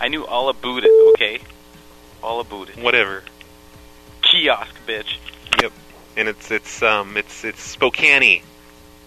[0.00, 1.12] I knew all about it.
[1.14, 1.40] Okay,
[2.22, 2.76] all about it.
[2.82, 3.22] Whatever.
[4.22, 5.16] Kiosk, bitch.
[5.62, 5.72] Yep.
[6.16, 8.42] And it's it's um it's it's Spokane.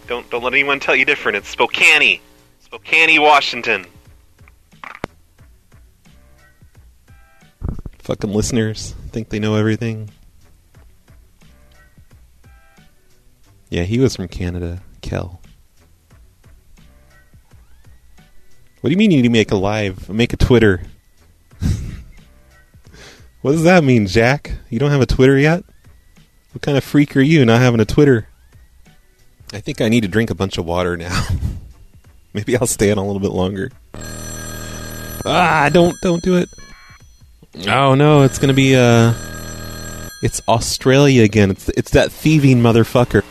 [0.07, 1.37] Don't don't let anyone tell you different.
[1.37, 2.19] It's Spokane.
[2.71, 3.85] Spokane, Washington.
[7.99, 10.09] Fucking listeners think they know everything.
[13.69, 15.41] Yeah, he was from Canada, Kel.
[18.79, 20.81] What do you mean you need to make a live, make a Twitter?
[23.41, 24.53] what does that mean, Jack?
[24.69, 25.65] You don't have a Twitter yet?
[26.53, 28.29] What kind of freak are you not having a Twitter?
[29.51, 31.27] I think I need to drink a bunch of water now.
[32.33, 33.71] Maybe I'll stay in a little bit longer.
[35.25, 36.49] Ah, don't don't do it.
[37.67, 39.13] Oh no, it's gonna be uh
[40.23, 41.51] it's Australia again.
[41.51, 43.23] It's it's that thieving motherfucker.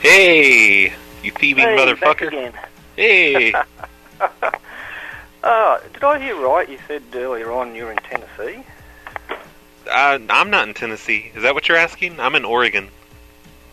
[0.00, 2.28] Hey, you thieving Hey, back motherfucker.
[2.28, 2.52] again.
[2.96, 3.52] Hey.
[5.42, 6.68] Uh, did I hear right?
[6.68, 8.64] You said earlier on you're in Tennessee.
[9.88, 11.30] Uh, I'm not in Tennessee.
[11.36, 12.18] Is that what you're asking?
[12.18, 12.88] I'm in Oregon.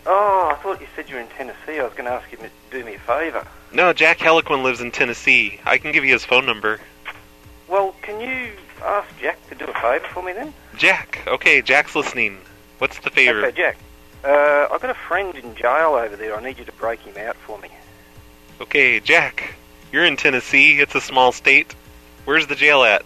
[0.05, 1.79] Oh, I thought you said you were in Tennessee.
[1.79, 3.47] I was going to ask you to do me a favour.
[3.71, 5.59] No, Jack Heliquin lives in Tennessee.
[5.65, 6.79] I can give you his phone number.
[7.67, 8.51] Well, can you
[8.83, 10.53] ask Jack to do a favour for me then?
[10.77, 11.23] Jack.
[11.27, 12.37] Okay, Jack's listening.
[12.79, 13.45] What's the favor?
[13.45, 13.77] Okay, Jack.
[14.23, 16.35] Uh, I've got a friend in jail over there.
[16.35, 17.69] I need you to break him out for me.
[18.61, 19.55] Okay, Jack.
[19.91, 20.79] You're in Tennessee.
[20.79, 21.75] It's a small state.
[22.25, 23.03] Where's the jail at?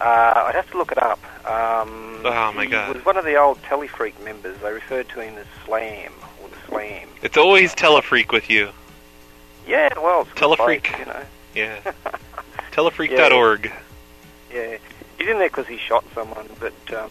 [0.00, 1.18] Uh, I'd have to look it up.
[1.48, 2.94] Um, Oh, my he God.
[2.96, 4.58] was one of the old Telephreak members.
[4.60, 7.08] They referred to him as Slam or the Slam.
[7.22, 8.70] It's always Telephreak with you.
[9.66, 10.84] Yeah, well, it's Telephreak.
[10.84, 11.22] place, you know.
[11.54, 11.92] Yeah.
[12.72, 13.72] Telephreak.org.
[14.52, 14.76] Yeah,
[15.18, 17.10] he's in there because he shot someone, but um,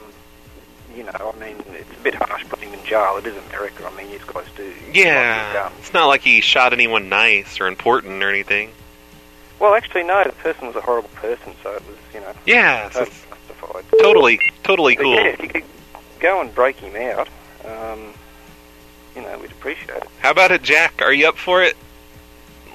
[0.95, 3.17] you know, I mean, it's a bit harsh putting him in jail.
[3.17, 3.85] It is America.
[3.91, 4.73] I mean, you guys do.
[4.93, 5.69] Yeah.
[5.79, 8.71] It's not like he shot anyone nice or important or anything.
[9.59, 10.23] Well, actually, no.
[10.23, 12.33] The person was a horrible person, so it was, you know.
[12.45, 13.85] Yeah, totally justified.
[14.01, 15.13] Totally, totally But cool.
[15.15, 15.63] Yeah, if you could
[16.19, 17.27] go and break him out,
[17.65, 18.13] um,
[19.15, 20.07] you know, we'd appreciate it.
[20.19, 21.01] How about it, Jack?
[21.01, 21.75] Are you up for it?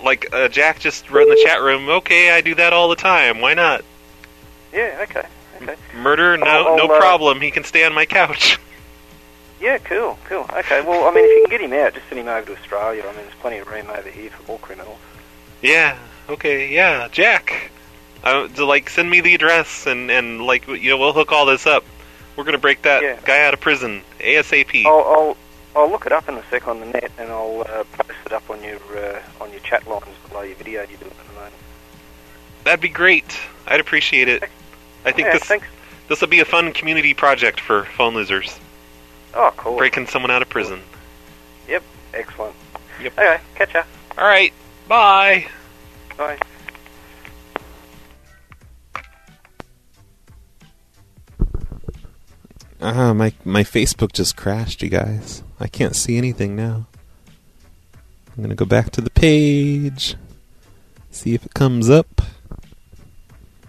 [0.03, 2.97] Like, uh, Jack just wrote in the chat room, okay, I do that all the
[2.97, 3.41] time.
[3.41, 3.85] Why not?
[4.72, 5.01] Yeah.
[5.03, 5.26] Okay.
[5.61, 5.76] Okay.
[5.95, 6.39] Murder?
[6.39, 7.41] No, I'll- no I'll, uh, problem.
[7.43, 8.59] He can stay on my couch.
[9.61, 9.76] Yeah.
[9.76, 10.18] Cool.
[10.24, 10.47] Cool.
[10.51, 10.81] Okay.
[10.81, 13.03] Well, I mean, if you can get him out, just send him over to Australia.
[13.03, 14.97] I mean, there's plenty of room over here for more criminals.
[15.61, 15.99] yeah.
[16.31, 16.72] Okay.
[16.72, 17.70] Yeah, Jack.
[18.22, 21.47] Uh, to, like, send me the address and and like you know we'll hook all
[21.47, 21.85] this up.
[22.37, 24.85] We're gonna break that guy out of prison ASAP.
[24.85, 25.37] I'll, I'll
[25.74, 28.33] I'll look it up in a sec on the net, and I'll uh, post it
[28.33, 31.33] up on your uh, on your chat lines below your video you're doing at the
[31.35, 31.55] moment.
[32.64, 33.39] That'd be great.
[33.66, 34.43] I'd appreciate it.
[35.05, 35.66] I think Yeah, this thanks.
[36.09, 38.59] this will be a fun community project for phone losers.
[39.35, 39.76] Oh, cool.
[39.78, 40.81] Breaking someone out of prison.
[41.68, 41.83] Yep.
[42.14, 42.55] Excellent.
[43.01, 43.12] Yep.
[43.18, 43.39] Okay.
[43.55, 43.85] Catch ya.
[44.18, 44.53] All right.
[44.89, 45.47] Bye.
[46.21, 46.39] Bye.
[52.83, 55.43] Ah, my my Facebook just crashed, you guys.
[55.59, 56.87] I can't see anything now.
[58.37, 60.14] I'm gonna go back to the page,
[61.11, 62.21] see if it comes up.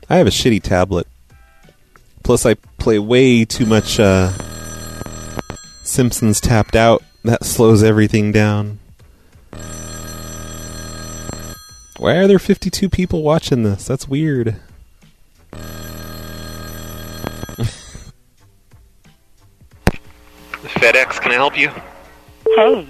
[0.10, 1.08] I have a shitty tablet.
[2.22, 4.34] Plus, I play way too much uh,
[5.84, 7.02] Simpsons Tapped Out.
[7.24, 8.81] That slows everything down.
[12.02, 13.86] Why are there 52 people watching this?
[13.86, 14.56] That's weird.
[20.64, 21.70] FedEx, can I help you?
[22.56, 22.90] Hey,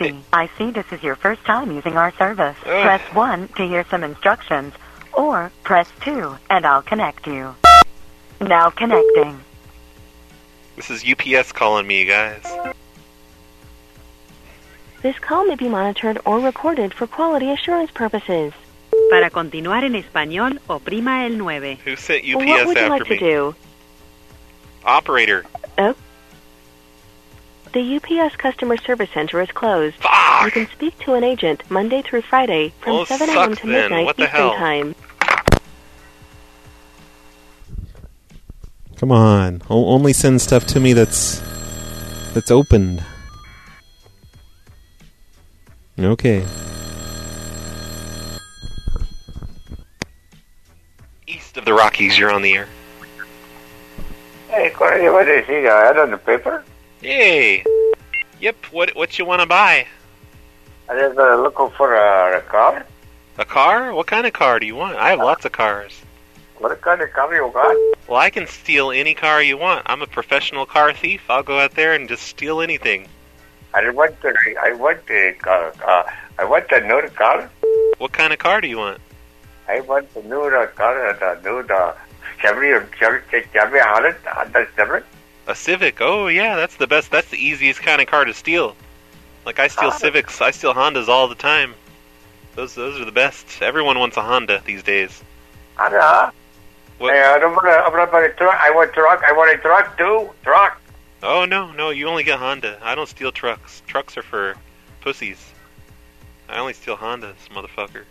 [0.00, 2.56] see, I see this is your first time using our service.
[2.66, 2.82] Ugh.
[2.82, 4.74] Press 1 to hear some instructions,
[5.12, 7.54] or press 2 and I'll connect you.
[8.40, 9.38] Now connecting.
[10.74, 12.42] This is UPS calling me, guys.
[15.02, 18.52] This call may be monitored or recorded for quality assurance purposes.
[19.10, 21.78] Para continuar en español, oprima el 9.
[21.84, 23.18] Who sent UPS what would you after like me?
[23.18, 23.54] to do?
[24.84, 25.44] Operator.
[25.78, 25.94] Oh.
[27.72, 29.96] The UPS customer service center is closed.
[30.44, 33.54] You can speak to an agent Monday through Friday from Well, 7 a.m.
[33.54, 33.72] to then.
[33.72, 34.54] midnight What the Eastern hell?
[34.56, 34.94] Time.
[38.96, 41.40] Come on, o- only send stuff to me that's
[42.34, 43.02] that's opened.
[46.00, 46.46] Okay.
[51.26, 52.68] East of the Rockies, you're on the air.
[54.48, 55.68] Hey, Corey, what is he?
[55.68, 56.64] I on the paper?
[57.02, 57.64] Hey.
[58.40, 58.56] Yep.
[58.70, 59.86] What what you want to buy?
[60.88, 62.86] I just uh, looking for a, a car.
[63.38, 63.92] A car?
[63.94, 64.96] What kind of car do you want?
[64.96, 66.00] I have lots of cars.
[66.58, 67.76] What kind of car you got?
[68.08, 69.82] Well, I can steal any car you want.
[69.86, 71.22] I'm a professional car thief.
[71.28, 73.06] I'll go out there and just steal anything.
[73.72, 75.72] I want to, I want a car.
[75.82, 77.48] Uh, uh, I want a new car.
[77.98, 79.00] What kind of car do you want?
[79.68, 81.08] I want a new uh, car.
[81.08, 81.94] Uh, the new uh, the
[82.40, 85.04] Chevy, Chevy, Chevy Honda, Honda Civic.
[85.46, 86.00] A Civic.
[86.00, 87.10] Oh yeah, that's the best.
[87.10, 88.74] That's the easiest kind of car to steal.
[89.44, 89.92] Like I steal.
[89.92, 90.40] Civics.
[90.40, 91.74] I steal Hondas all the time.
[92.56, 93.62] Those those are the best.
[93.62, 95.22] Everyone wants a Honda these days.
[95.76, 96.32] Honda.
[96.98, 97.14] What?
[97.14, 98.60] Hey, I don't want a, I want a truck.
[98.60, 99.22] I want truck.
[99.26, 100.30] I want a truck too.
[100.42, 100.80] Truck.
[101.22, 102.78] Oh no, no, you only get Honda.
[102.82, 103.82] I don't steal trucks.
[103.86, 104.56] Trucks are for
[105.02, 105.52] pussies.
[106.48, 108.04] I only steal Hondas, motherfucker.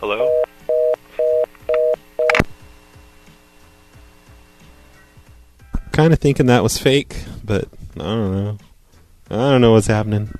[0.00, 0.42] Hello?
[5.92, 8.58] Kind of thinking that was fake, but I don't know.
[9.30, 10.32] I don't know what's happening.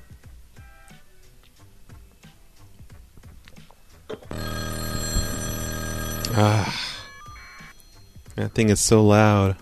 [8.53, 9.55] That thing is so loud.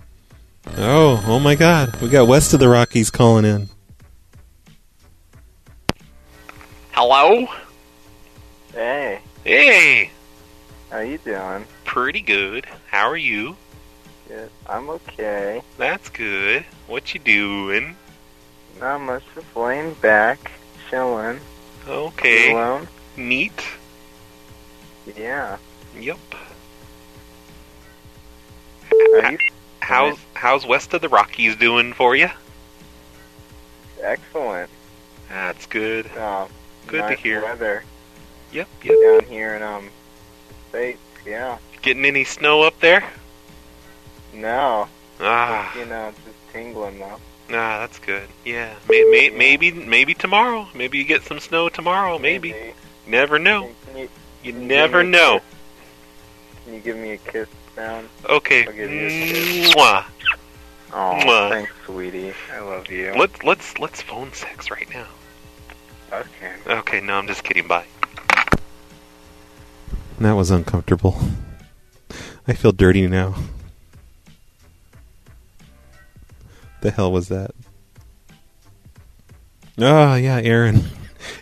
[0.76, 1.96] Oh, oh my god.
[2.02, 3.70] We got west of the Rockies calling in.
[6.92, 7.48] Hello?
[8.74, 10.10] Hey, Hey!
[10.90, 11.64] how you doing?
[11.86, 12.66] Pretty good.
[12.88, 13.56] How are you?
[14.28, 14.52] Good.
[14.68, 15.62] I'm okay.
[15.78, 16.66] That's good.
[16.88, 17.96] What you doing?
[18.82, 19.24] Not much.
[19.34, 20.52] Just laying back,
[20.90, 21.40] chilling.
[21.88, 22.52] Okay.
[22.52, 22.90] Alone.
[23.16, 23.64] Neat.
[25.16, 25.56] Yeah.
[25.98, 26.20] Yep.
[29.80, 32.30] How's how's west of the Rockies doing for you?
[34.02, 34.70] excellent?
[35.30, 36.08] That's good.
[36.18, 36.50] Um,
[36.88, 37.44] Good to hear.
[37.44, 37.84] Weather
[38.52, 38.96] Yep, yep.
[39.22, 39.90] down here in um,
[40.70, 41.00] states.
[41.26, 41.58] Yeah.
[41.82, 43.04] Getting any snow up there?
[44.34, 44.88] No.
[45.20, 47.18] Ah, You know, just tingling though.
[47.50, 48.28] ah, that's good.
[48.44, 50.68] Yeah, may, may, maybe maybe tomorrow.
[50.74, 52.18] Maybe you get some snow tomorrow.
[52.18, 52.56] Maybe.
[53.08, 53.70] Never know.
[53.88, 54.10] Can you,
[54.44, 55.42] You can you never know.
[56.66, 58.10] Can you give me a kiss sound?
[58.30, 58.66] Okay.
[58.66, 59.10] I'll give you a.
[59.10, 60.06] Mm, mwah.
[60.94, 61.50] Oh, Mwah.
[61.50, 62.34] thanks, sweetie.
[62.54, 63.14] I love you.
[63.18, 65.08] Let's let's let's phone sex right now.
[66.12, 66.54] Okay.
[66.68, 67.68] Okay, no, I'm just kidding.
[67.68, 67.86] Bye.
[70.20, 71.20] That was uncomfortable.
[72.48, 73.36] I feel dirty now.
[76.82, 77.52] The hell was that?
[79.80, 80.84] Oh yeah, Aaron.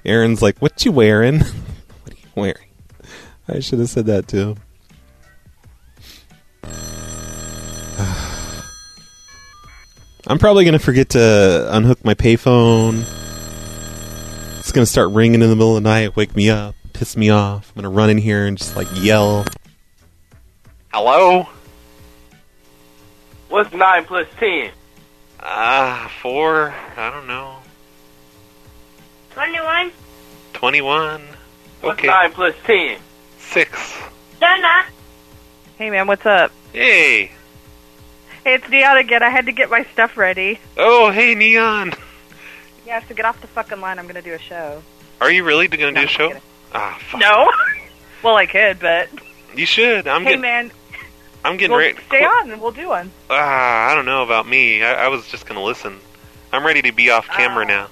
[0.05, 1.39] Aaron's like, "What you wearing?
[1.39, 2.69] what are you wearing?"
[3.47, 4.57] I should have said that to him.
[10.28, 13.03] I'm probably gonna forget to unhook my payphone.
[14.59, 17.30] It's gonna start ringing in the middle of the night, wake me up, piss me
[17.30, 17.72] off.
[17.76, 19.45] I'm gonna run in here and just like yell.
[20.93, 21.47] Hello?
[23.49, 24.72] What's nine plus ten?
[25.39, 26.74] Ah, four.
[26.97, 27.55] I don't know.
[29.32, 29.91] Twenty-one.
[30.53, 31.22] Twenty-one.
[31.82, 32.07] What's Okay.
[32.07, 32.99] nine plus ten?
[33.39, 33.97] Six.
[34.39, 34.84] Donna.
[35.80, 36.51] Hey man, what's up?
[36.73, 37.27] Hey.
[38.43, 39.23] Hey, it's Neon again.
[39.23, 40.59] I had to get my stuff ready.
[40.75, 41.93] Oh, hey, Neon.
[42.86, 43.97] Yeah, so get off the fucking line.
[43.97, 44.84] I'm gonna do a show.
[45.21, 46.34] Are you really gonna do a show?
[46.73, 47.21] Ah, fuck.
[47.21, 47.49] No.
[48.23, 49.07] well, I could, but
[49.55, 50.05] You should.
[50.05, 50.41] I'm hey getting.
[50.41, 50.71] man,
[51.45, 51.97] I'm getting well, ready.
[52.07, 53.09] stay on and we'll do one.
[53.30, 54.84] Ah, I don't know about me.
[54.84, 55.97] I, I was just gonna listen.
[56.51, 57.88] I'm ready to be off camera now.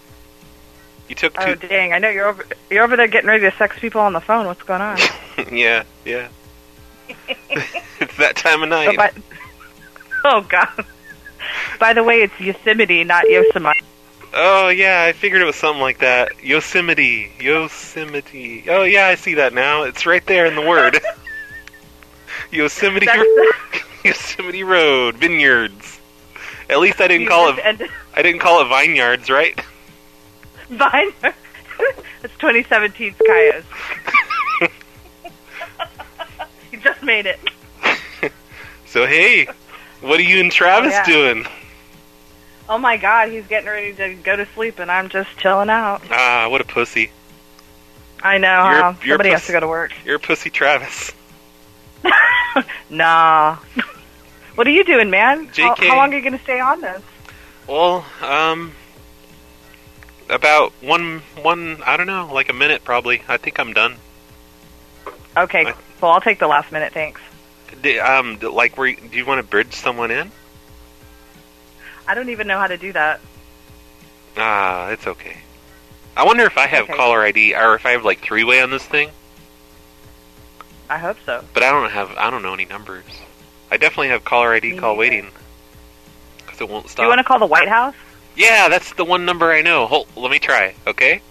[1.08, 1.68] You took Oh two.
[1.70, 1.94] dang!
[1.94, 4.46] I know you're over you're over there getting ready to sex people on the phone.
[4.46, 4.98] What's going on?
[5.54, 6.28] yeah, yeah.
[8.00, 8.90] It's that time of night.
[8.90, 9.12] Oh, by-
[10.26, 10.86] oh God!
[11.80, 13.80] By the way, it's Yosemite, not Yosemite.
[14.34, 16.44] Oh yeah, I figured it was something like that.
[16.44, 18.66] Yosemite, Yosemite.
[18.70, 19.84] Oh yeah, I see that now.
[19.84, 21.00] It's right there in the word.
[22.52, 23.08] Yosemite,
[24.06, 26.00] Yosemite Road, vineyards.
[26.70, 27.60] At least I didn't You call it.
[27.64, 29.60] ended- I didn't call it vineyards, right?
[30.70, 31.12] Vine.
[32.24, 33.64] it's 2017's Cayos.
[36.88, 37.40] Just made it.
[38.86, 39.48] So hey,
[40.00, 41.04] what are you and Travis Oh, yeah.
[41.06, 41.46] doing?
[42.70, 46.02] Oh my God, he's getting ready to go to sleep, and I'm just chilling out.
[46.10, 47.12] Ah, what a pussy.
[48.24, 48.48] I know.
[48.70, 48.94] You're- huh?
[49.04, 49.92] you're Somebody has to go to work.
[50.06, 51.12] You're a pussy, Travis.
[52.90, 53.58] Nah.
[54.56, 55.46] what are you doing, man?
[55.48, 55.88] How, JK.
[55.88, 57.04] how long are you going to stay on this?
[57.68, 58.72] Well, um,
[60.30, 61.84] about one, one.
[61.86, 63.22] I don't know, like a minute probably.
[63.28, 63.98] I think I'm done.
[65.36, 65.72] Okay,
[66.02, 67.22] well, I'll take the last minute, thanks.
[67.82, 70.32] D- um, like, were you, do you want to bridge someone in?
[72.08, 73.20] I don't even know how to do that.
[74.38, 75.38] Ah, it's okay.
[76.16, 76.94] I wonder if I have Okay.
[76.96, 79.10] caller ID or if I have like three way on this thing,
[80.90, 81.44] I hope so.
[81.54, 82.12] but I don't have.
[82.18, 83.04] I don't know any numbers.
[83.70, 85.00] I definitely have caller ID Me call neither.
[85.00, 85.32] waiting
[86.38, 86.98] because it won't stop.
[86.98, 87.96] Do you want to call the White House?
[88.36, 89.86] Yeah, that's the one number I know.
[89.88, 90.74] Hold, let me try.
[90.88, 91.22] Okay,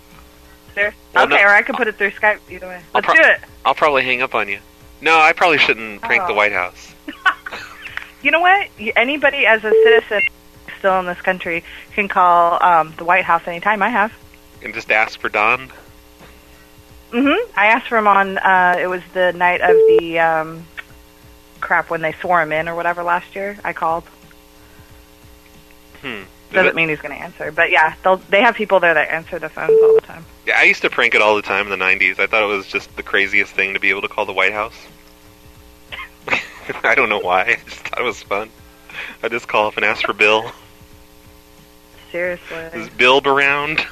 [0.74, 0.94] There?
[1.14, 2.40] Well, okay, no- or I can put it through Skype.
[2.50, 2.82] Either way.
[2.92, 3.40] Let's pro- do it.
[3.66, 4.60] I'll probably hang up on you.
[5.02, 6.36] No, I probably shouldn't prank the Oh.
[6.36, 6.94] White House.
[8.22, 8.68] You know what?
[8.96, 10.20] Anybody as a citizen
[10.78, 11.62] still in this country
[11.94, 13.82] can call um, the White House anytime.
[13.82, 14.12] I have.
[14.64, 15.68] and just ask for Don.
[17.12, 17.50] Mm-hmm.
[17.56, 18.38] I asked for him on.
[18.38, 20.66] Uh, it was the night of the um,
[21.60, 23.58] crap when they swore him in or whatever last year.
[23.62, 24.02] I called.
[26.00, 26.22] Hmm.
[26.52, 29.08] Doesn't it- mean he's going to answer, but yeah, they'll they have people there that
[29.10, 30.24] answer the phones all the time.
[30.46, 32.18] Yeah, I used to prank it all the time in the '90s.
[32.18, 34.52] I thought it was just the craziest thing to be able to call the White
[34.52, 34.76] House.
[36.84, 37.42] I don't know why.
[37.42, 38.50] I just thought it was fun.
[39.22, 40.50] I just call up and ask for Bill.
[42.12, 43.84] Seriously, Is Bill around?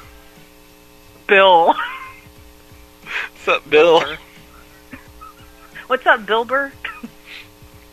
[1.27, 1.73] Bill.
[1.73, 4.03] What's up, Bill?
[5.87, 6.71] What's up, Bilber?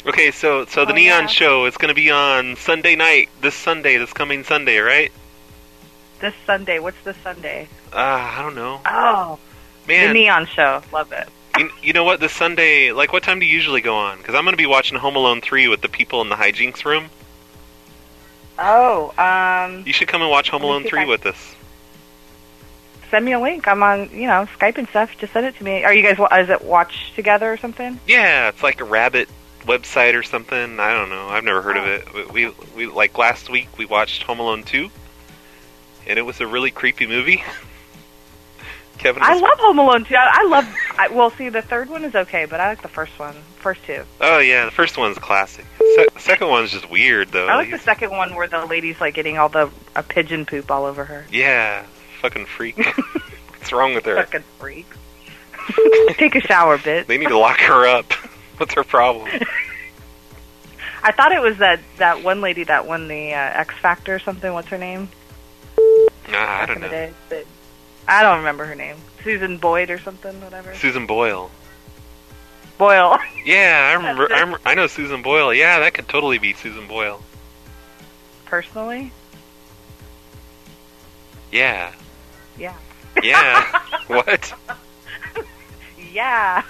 [0.07, 1.27] Okay, so so the Oh, Neon yeah.
[1.27, 3.29] Show is going to be on Sunday night.
[3.43, 5.13] This Sunday, this coming Sunday, right?
[6.23, 6.79] This Sunday.
[6.79, 7.69] What's this Sunday?
[7.93, 8.81] Ah, I don't know.
[8.87, 9.39] Oh,
[9.87, 10.09] Man.
[10.15, 10.81] the Neon Show.
[10.93, 11.29] Love it.
[11.59, 12.21] You, you know what?
[12.21, 14.17] This Sunday, like, what time do you usually go on?
[14.19, 16.85] Because I'm going to be watching Home Alone 3 with the people in the hijinks
[16.87, 17.11] room.
[18.59, 21.55] Oh, um, You should come and watch Home Alone 3 I- with us.
[23.11, 23.67] send me a link.
[23.67, 25.11] I'm on, you know, Skype and stuff.
[25.19, 25.85] Just send it to me.
[25.85, 26.19] Are you guys?
[26.45, 27.99] Is it watch together or something?
[28.07, 29.29] Yeah, it's like a rabbit
[29.67, 30.79] website or something.
[30.81, 31.29] I don't know.
[31.29, 32.33] I've never heard of it.
[32.33, 34.91] We, we we like last week we watched Home Alone 2,
[36.07, 37.43] and it was a really creepy movie.
[38.99, 40.15] Kevin, I love Home Alone too.
[40.15, 40.77] I I love.
[40.97, 43.35] I, well, see, the third one is okay, but I like the first one.
[43.57, 44.05] First two.
[44.21, 45.65] oh yeah, the first one's classic.
[45.79, 47.49] Se- second one's just weird though.
[47.49, 50.71] I like the second one where the lady's like getting all the a pigeon poop
[50.71, 51.27] all over her.
[51.33, 51.85] yeah,
[52.21, 52.77] fucking freak.
[53.49, 54.17] What's wrong with her?
[54.17, 54.87] Fucking freak.
[56.19, 57.07] Take a shower, bitch.
[57.07, 58.13] They need to lock her up.
[58.59, 59.29] What's her problem?
[61.03, 64.19] I thought it was that that one lady that won the uh, X Factor or
[64.21, 64.53] something.
[64.53, 65.09] What's her name?
[66.33, 66.89] Nah, I don't know.
[66.89, 67.47] day, but
[68.09, 68.97] I don't remember her name.
[69.23, 70.41] Susan Boyd or something.
[70.41, 70.75] Whatever.
[70.75, 71.51] Susan Boyle.
[72.79, 73.19] Boyle.
[73.45, 74.23] Yeah, I remember.
[74.33, 74.41] I, it.
[74.41, 75.53] remember, I know Susan Boyle.
[75.53, 77.21] Yeah, that could totally be Susan Boyle.
[78.45, 79.11] Personally,
[81.51, 81.93] Yeah.
[82.59, 82.75] yeah.
[83.23, 83.81] Yeah.
[84.07, 84.55] what?
[86.13, 86.63] Yeah.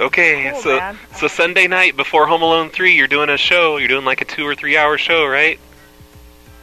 [0.00, 0.98] Okay, Cool, so man.
[1.16, 3.76] so Sunday night before Home Alone three, you're doing a show.
[3.76, 5.58] You're doing like a two or three hour show, right?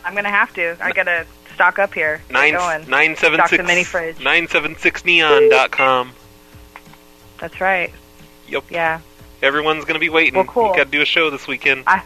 [0.06, 0.76] I'm gonna have to.
[0.82, 1.26] I gotta
[1.62, 2.22] stock up here.
[2.32, 4.20] Nine seven Stock six the mini fridge.
[4.20, 6.14] nine seven six neon dot com.
[7.40, 7.94] That's right.
[8.48, 8.64] Yep.
[8.72, 9.00] Yeah.
[9.44, 10.34] Everyone's gonna be waiting.
[10.34, 10.70] Well, cool.
[10.72, 11.84] You got to do a show this weekend.
[11.86, 12.02] I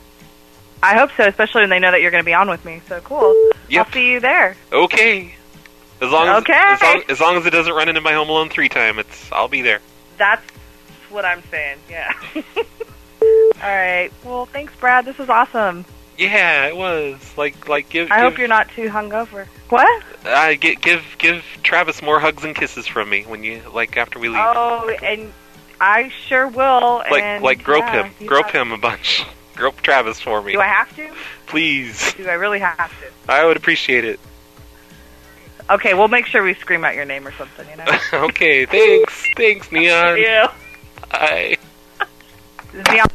[0.84, 2.82] I hope so, especially when they know that you're gonna be on with me.
[2.90, 3.34] So cool.
[3.70, 3.86] Yep.
[3.88, 4.58] I'll see you there.
[4.74, 5.34] Okay.
[6.02, 6.54] As long as Okay.
[6.54, 9.32] as long, as long as it doesn't run into my Home Alone three time, it's
[9.32, 9.80] I'll be there.
[10.18, 10.46] That's
[11.10, 11.78] what I'm saying.
[11.90, 12.12] Yeah.
[13.22, 13.24] All
[13.62, 14.12] right.
[14.26, 15.06] Well, thanks, Brad.
[15.06, 15.86] This was awesome.
[16.18, 18.12] Yeah, it was like like give.
[18.12, 19.48] I give, hope you're not too hungover.
[19.70, 20.04] What?
[20.26, 24.20] Uh, get give give Travis more hugs and kisses from me when you like after
[24.20, 24.40] we leave.
[24.40, 25.34] Oh, and
[25.82, 27.04] I sure will.
[27.10, 29.26] like and, like grope yeah, him, grope him a bunch.
[29.56, 31.10] grope Travis for me, Do I have to?
[31.48, 32.14] please.
[32.14, 33.32] Do I really have to?
[33.32, 34.20] I would appreciate it.
[35.70, 37.68] Okay, we'll make sure we scream out your name or something.
[37.70, 37.86] You know.
[38.28, 40.18] okay, thanks, thanks, Neon.
[40.20, 40.54] Yeah.
[41.12, 41.58] Bye.
[42.92, 43.08] Neon.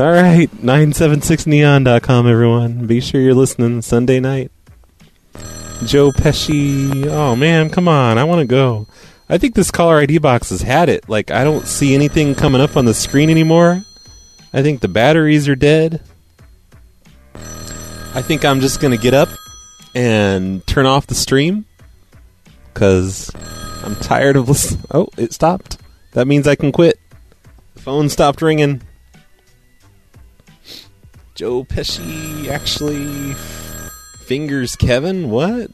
[0.00, 2.86] All right, 976neon.com, everyone.
[2.86, 4.50] Be sure you're listening Sunday night.
[5.84, 7.04] Joe Pesci.
[7.04, 8.16] Oh man, come on!
[8.16, 8.86] I want to go.
[9.28, 11.06] I think this caller ID box has had it.
[11.06, 13.82] Like I don't see anything coming up on the screen anymore.
[14.54, 16.00] I think the batteries are dead.
[17.34, 19.28] I think I'm just gonna get up
[19.94, 21.66] and turn off the stream
[22.72, 23.30] because
[23.84, 24.82] I'm tired of listening.
[24.92, 25.76] Oh, it stopped.
[26.12, 26.98] That means I can quit.
[27.74, 28.80] The phone stopped ringing.
[31.40, 33.32] Joe Pesci actually
[34.26, 35.30] fingers Kevin.
[35.30, 35.70] What?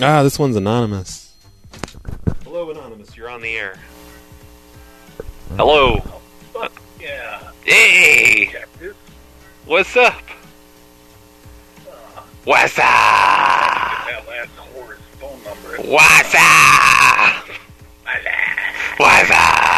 [0.00, 1.34] Ah, this one's anonymous.
[2.44, 3.16] Hello, anonymous.
[3.16, 3.74] You're on the air.
[5.56, 6.00] Hello.
[7.00, 7.50] Yeah.
[7.64, 8.54] Hey.
[9.66, 10.14] What's up?
[12.44, 12.84] What's up?
[12.84, 15.82] That last whore's phone number.
[15.90, 17.48] What's up?
[18.98, 19.73] What's up?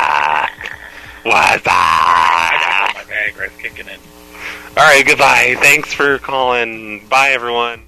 [1.26, 1.72] What's up?
[1.72, 3.98] My Viagra's kicking in.
[4.76, 5.56] All right, goodbye.
[5.58, 7.04] Thanks for calling.
[7.08, 7.82] Bye, everyone.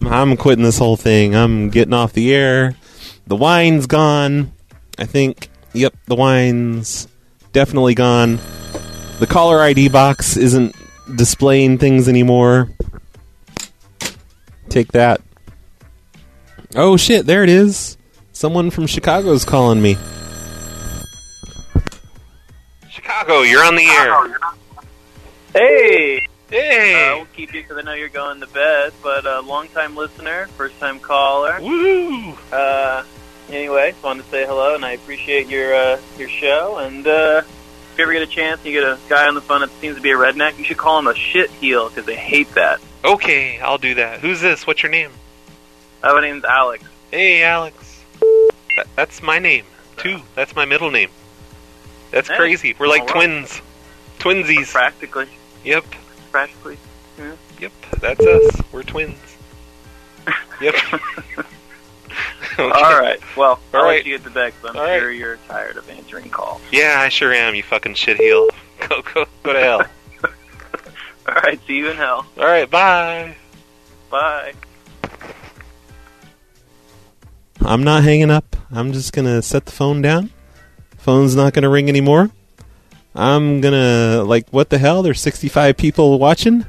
[0.00, 1.34] I'm quitting this whole thing.
[1.34, 2.76] I'm getting off the air.
[3.26, 4.52] The wine's gone.
[4.96, 5.48] I think.
[5.72, 7.08] Yep, the wine's
[7.52, 8.38] definitely gone.
[9.18, 10.76] The caller ID box isn't
[11.16, 12.70] displaying things anymore.
[14.68, 15.20] Take that.
[16.76, 17.98] Oh shit, there it is.
[18.30, 19.96] Someone from Chicago's calling me.
[23.14, 24.38] Chicago, you're on the air.
[25.52, 26.26] Hey!
[26.50, 27.12] Hey!
[27.12, 29.94] Uh, we'll keep you because I know you're going to bed, but uh, long time
[29.94, 31.56] listener, first time caller.
[31.60, 32.32] Woo!
[32.50, 33.04] Uh,
[33.50, 36.78] anyway, just wanted to say hello, and I appreciate your uh, your show.
[36.78, 39.40] And uh, if you ever get a chance and you get a guy on the
[39.40, 42.06] phone that seems to be a redneck, you should call him a shit heel because
[42.06, 42.80] they hate that.
[43.04, 44.20] Okay, I'll do that.
[44.20, 44.66] Who's this?
[44.66, 45.12] What's your name?
[46.02, 46.82] Uh, my name's Alex.
[47.12, 48.02] Hey, Alex.
[48.76, 49.66] That, that's my name,
[49.98, 50.18] too.
[50.34, 51.10] That's my middle name.
[52.14, 52.74] That's Hey, crazy.
[52.78, 53.14] We're like all right.
[53.14, 53.60] twins.
[54.20, 54.70] Twinsies.
[54.72, 55.26] Practically.
[55.64, 55.84] Yep.
[56.30, 56.78] Practically.
[57.18, 57.32] Yeah.
[57.60, 57.72] Yep.
[58.00, 58.62] That's us.
[58.72, 59.18] We're twins.
[60.60, 60.74] Yep.
[62.58, 62.70] All
[63.00, 63.18] right.
[63.36, 65.16] Well, I'll All let you get to bed 'cause I'm All sure right.
[65.16, 66.62] you're tired of answering calls.
[66.70, 68.48] Yeah, I sure am, you fucking shit heel.
[68.88, 69.84] Go, go, go to hell.
[71.26, 71.58] All right.
[71.66, 72.24] See you in hell.
[72.38, 73.34] All right, bye.
[74.10, 74.52] Bye.
[77.62, 78.54] I'm not hanging up.
[78.70, 80.30] I'm just gonna set the phone down.
[81.04, 82.30] Phone's not gonna ring anymore.
[83.14, 85.02] I'm gonna like what the hell?
[85.02, 86.64] There's 65 people watching.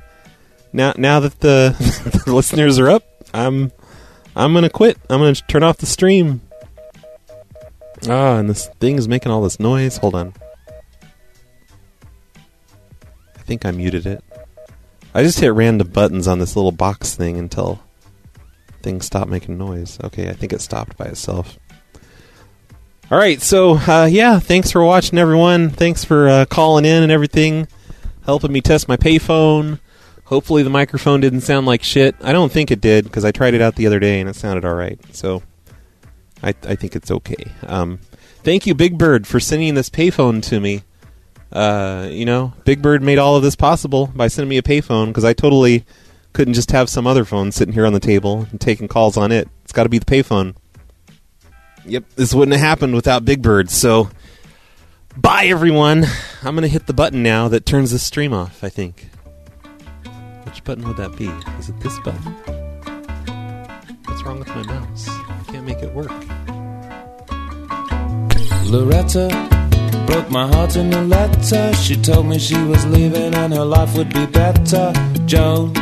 [0.74, 1.74] Now now that the,
[2.26, 3.72] the listeners are up, I'm
[4.36, 4.98] I'm gonna quit.
[5.10, 6.42] I'm gonna turn off the stream.
[8.10, 9.96] Ah, and this thing is making all this noise.
[10.00, 10.34] Hold on.
[12.36, 14.22] I think I muted it.
[15.14, 17.82] I just hit random buttons on this little box thing until
[18.82, 19.98] things stop making noise.
[20.04, 21.58] Okay, I think it stopped by itself.
[23.12, 25.70] All right, so uh, yeah, thanks for watching, everyone.
[25.70, 27.68] Thanks for uh, calling in and everything,
[28.26, 29.80] helping me test my payphone.
[30.24, 32.16] Hopefully, the microphone didn't sound like shit.
[32.24, 34.36] I don't think it did because I tried it out the other day and it
[34.36, 35.00] sounded all right.
[35.16, 35.44] So,
[36.42, 37.52] I, I think it's okay.
[37.68, 38.00] Um,
[38.44, 40.82] thank you, Big Bird, for sending this payphone to me.
[41.52, 45.08] Uh, you know, Big Bird made all of this possible by sending me a payphone
[45.10, 45.86] because I totally
[46.34, 49.32] couldn't just have some other phone sitting here on the table and taking calls on
[49.32, 49.48] it.
[49.64, 50.56] It's got to be the payphone.
[51.88, 53.70] Yep, this wouldn't have happened without Big Bird.
[53.70, 54.10] So,
[55.16, 56.06] bye everyone.
[56.44, 58.64] I'm gonna hit the button now that turns the stream off.
[58.64, 59.10] I think.
[60.44, 61.28] Which button would that be?
[61.60, 62.22] Is it this button?
[64.06, 65.08] What's wrong with my mouse?
[65.10, 66.12] I can't make it work.
[68.66, 69.28] Loretta
[70.08, 71.74] broke my heart in a letter.
[71.76, 74.92] She told me she was leaving and her life would be better.
[75.26, 75.74] Joan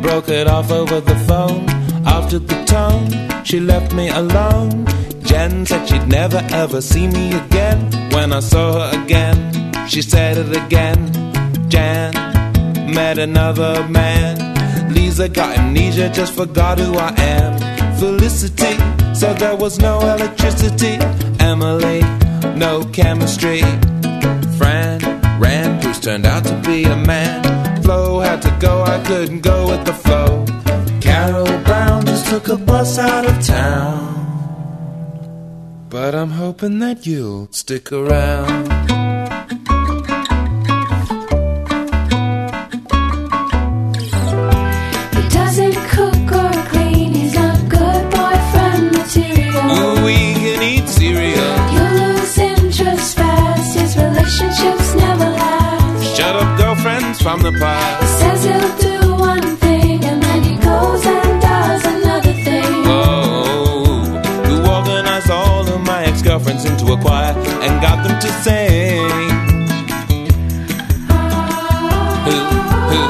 [0.00, 1.66] broke it off over the phone.
[2.06, 4.86] After the tone, she left me alone.
[5.22, 7.78] Jen said she'd never ever see me again.
[8.12, 9.36] When I saw her again,
[9.88, 10.98] she said it again.
[11.68, 12.12] Jan
[12.94, 14.34] met another man.
[14.94, 17.96] Lisa got amnesia, just forgot who I am.
[17.98, 18.74] Felicity
[19.14, 20.98] said there was no electricity.
[21.40, 22.00] Emily,
[22.56, 23.60] no chemistry.
[24.58, 25.00] Fran
[25.40, 27.82] ran, Bruce turned out to be a man.
[27.82, 30.44] Flo had to go, I couldn't go with the flow.
[31.00, 31.75] Carol Brown
[32.30, 34.14] took a bus out of town.
[35.88, 38.66] But I'm hoping that you'll stick around.
[45.16, 49.64] He doesn't cook or clean, he's not good boyfriend material.
[49.76, 51.54] Ooh, we can eat cereal.
[51.74, 56.16] You lose interest fast, his relationships never last.
[56.16, 58.05] Shut up, girlfriends from the past.
[68.42, 68.98] say.
[72.26, 72.36] Who,
[72.90, 73.00] who?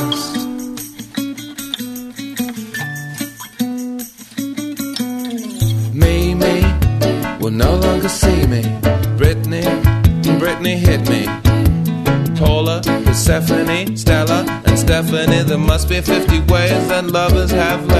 [15.75, 17.94] must be 50 ways that lovers have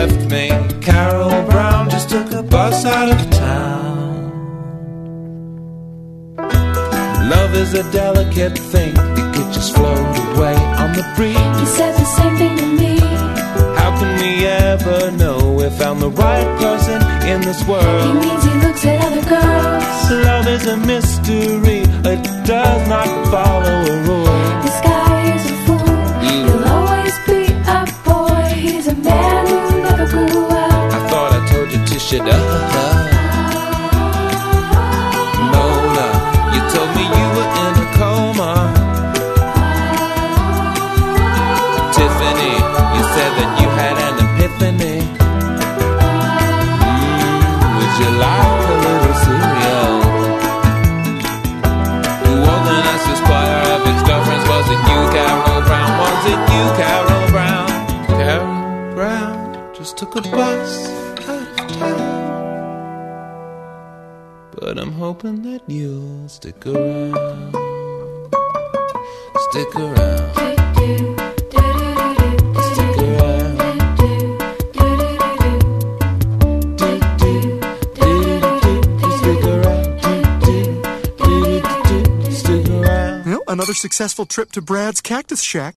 [84.66, 85.74] Brad's Cactus Shack.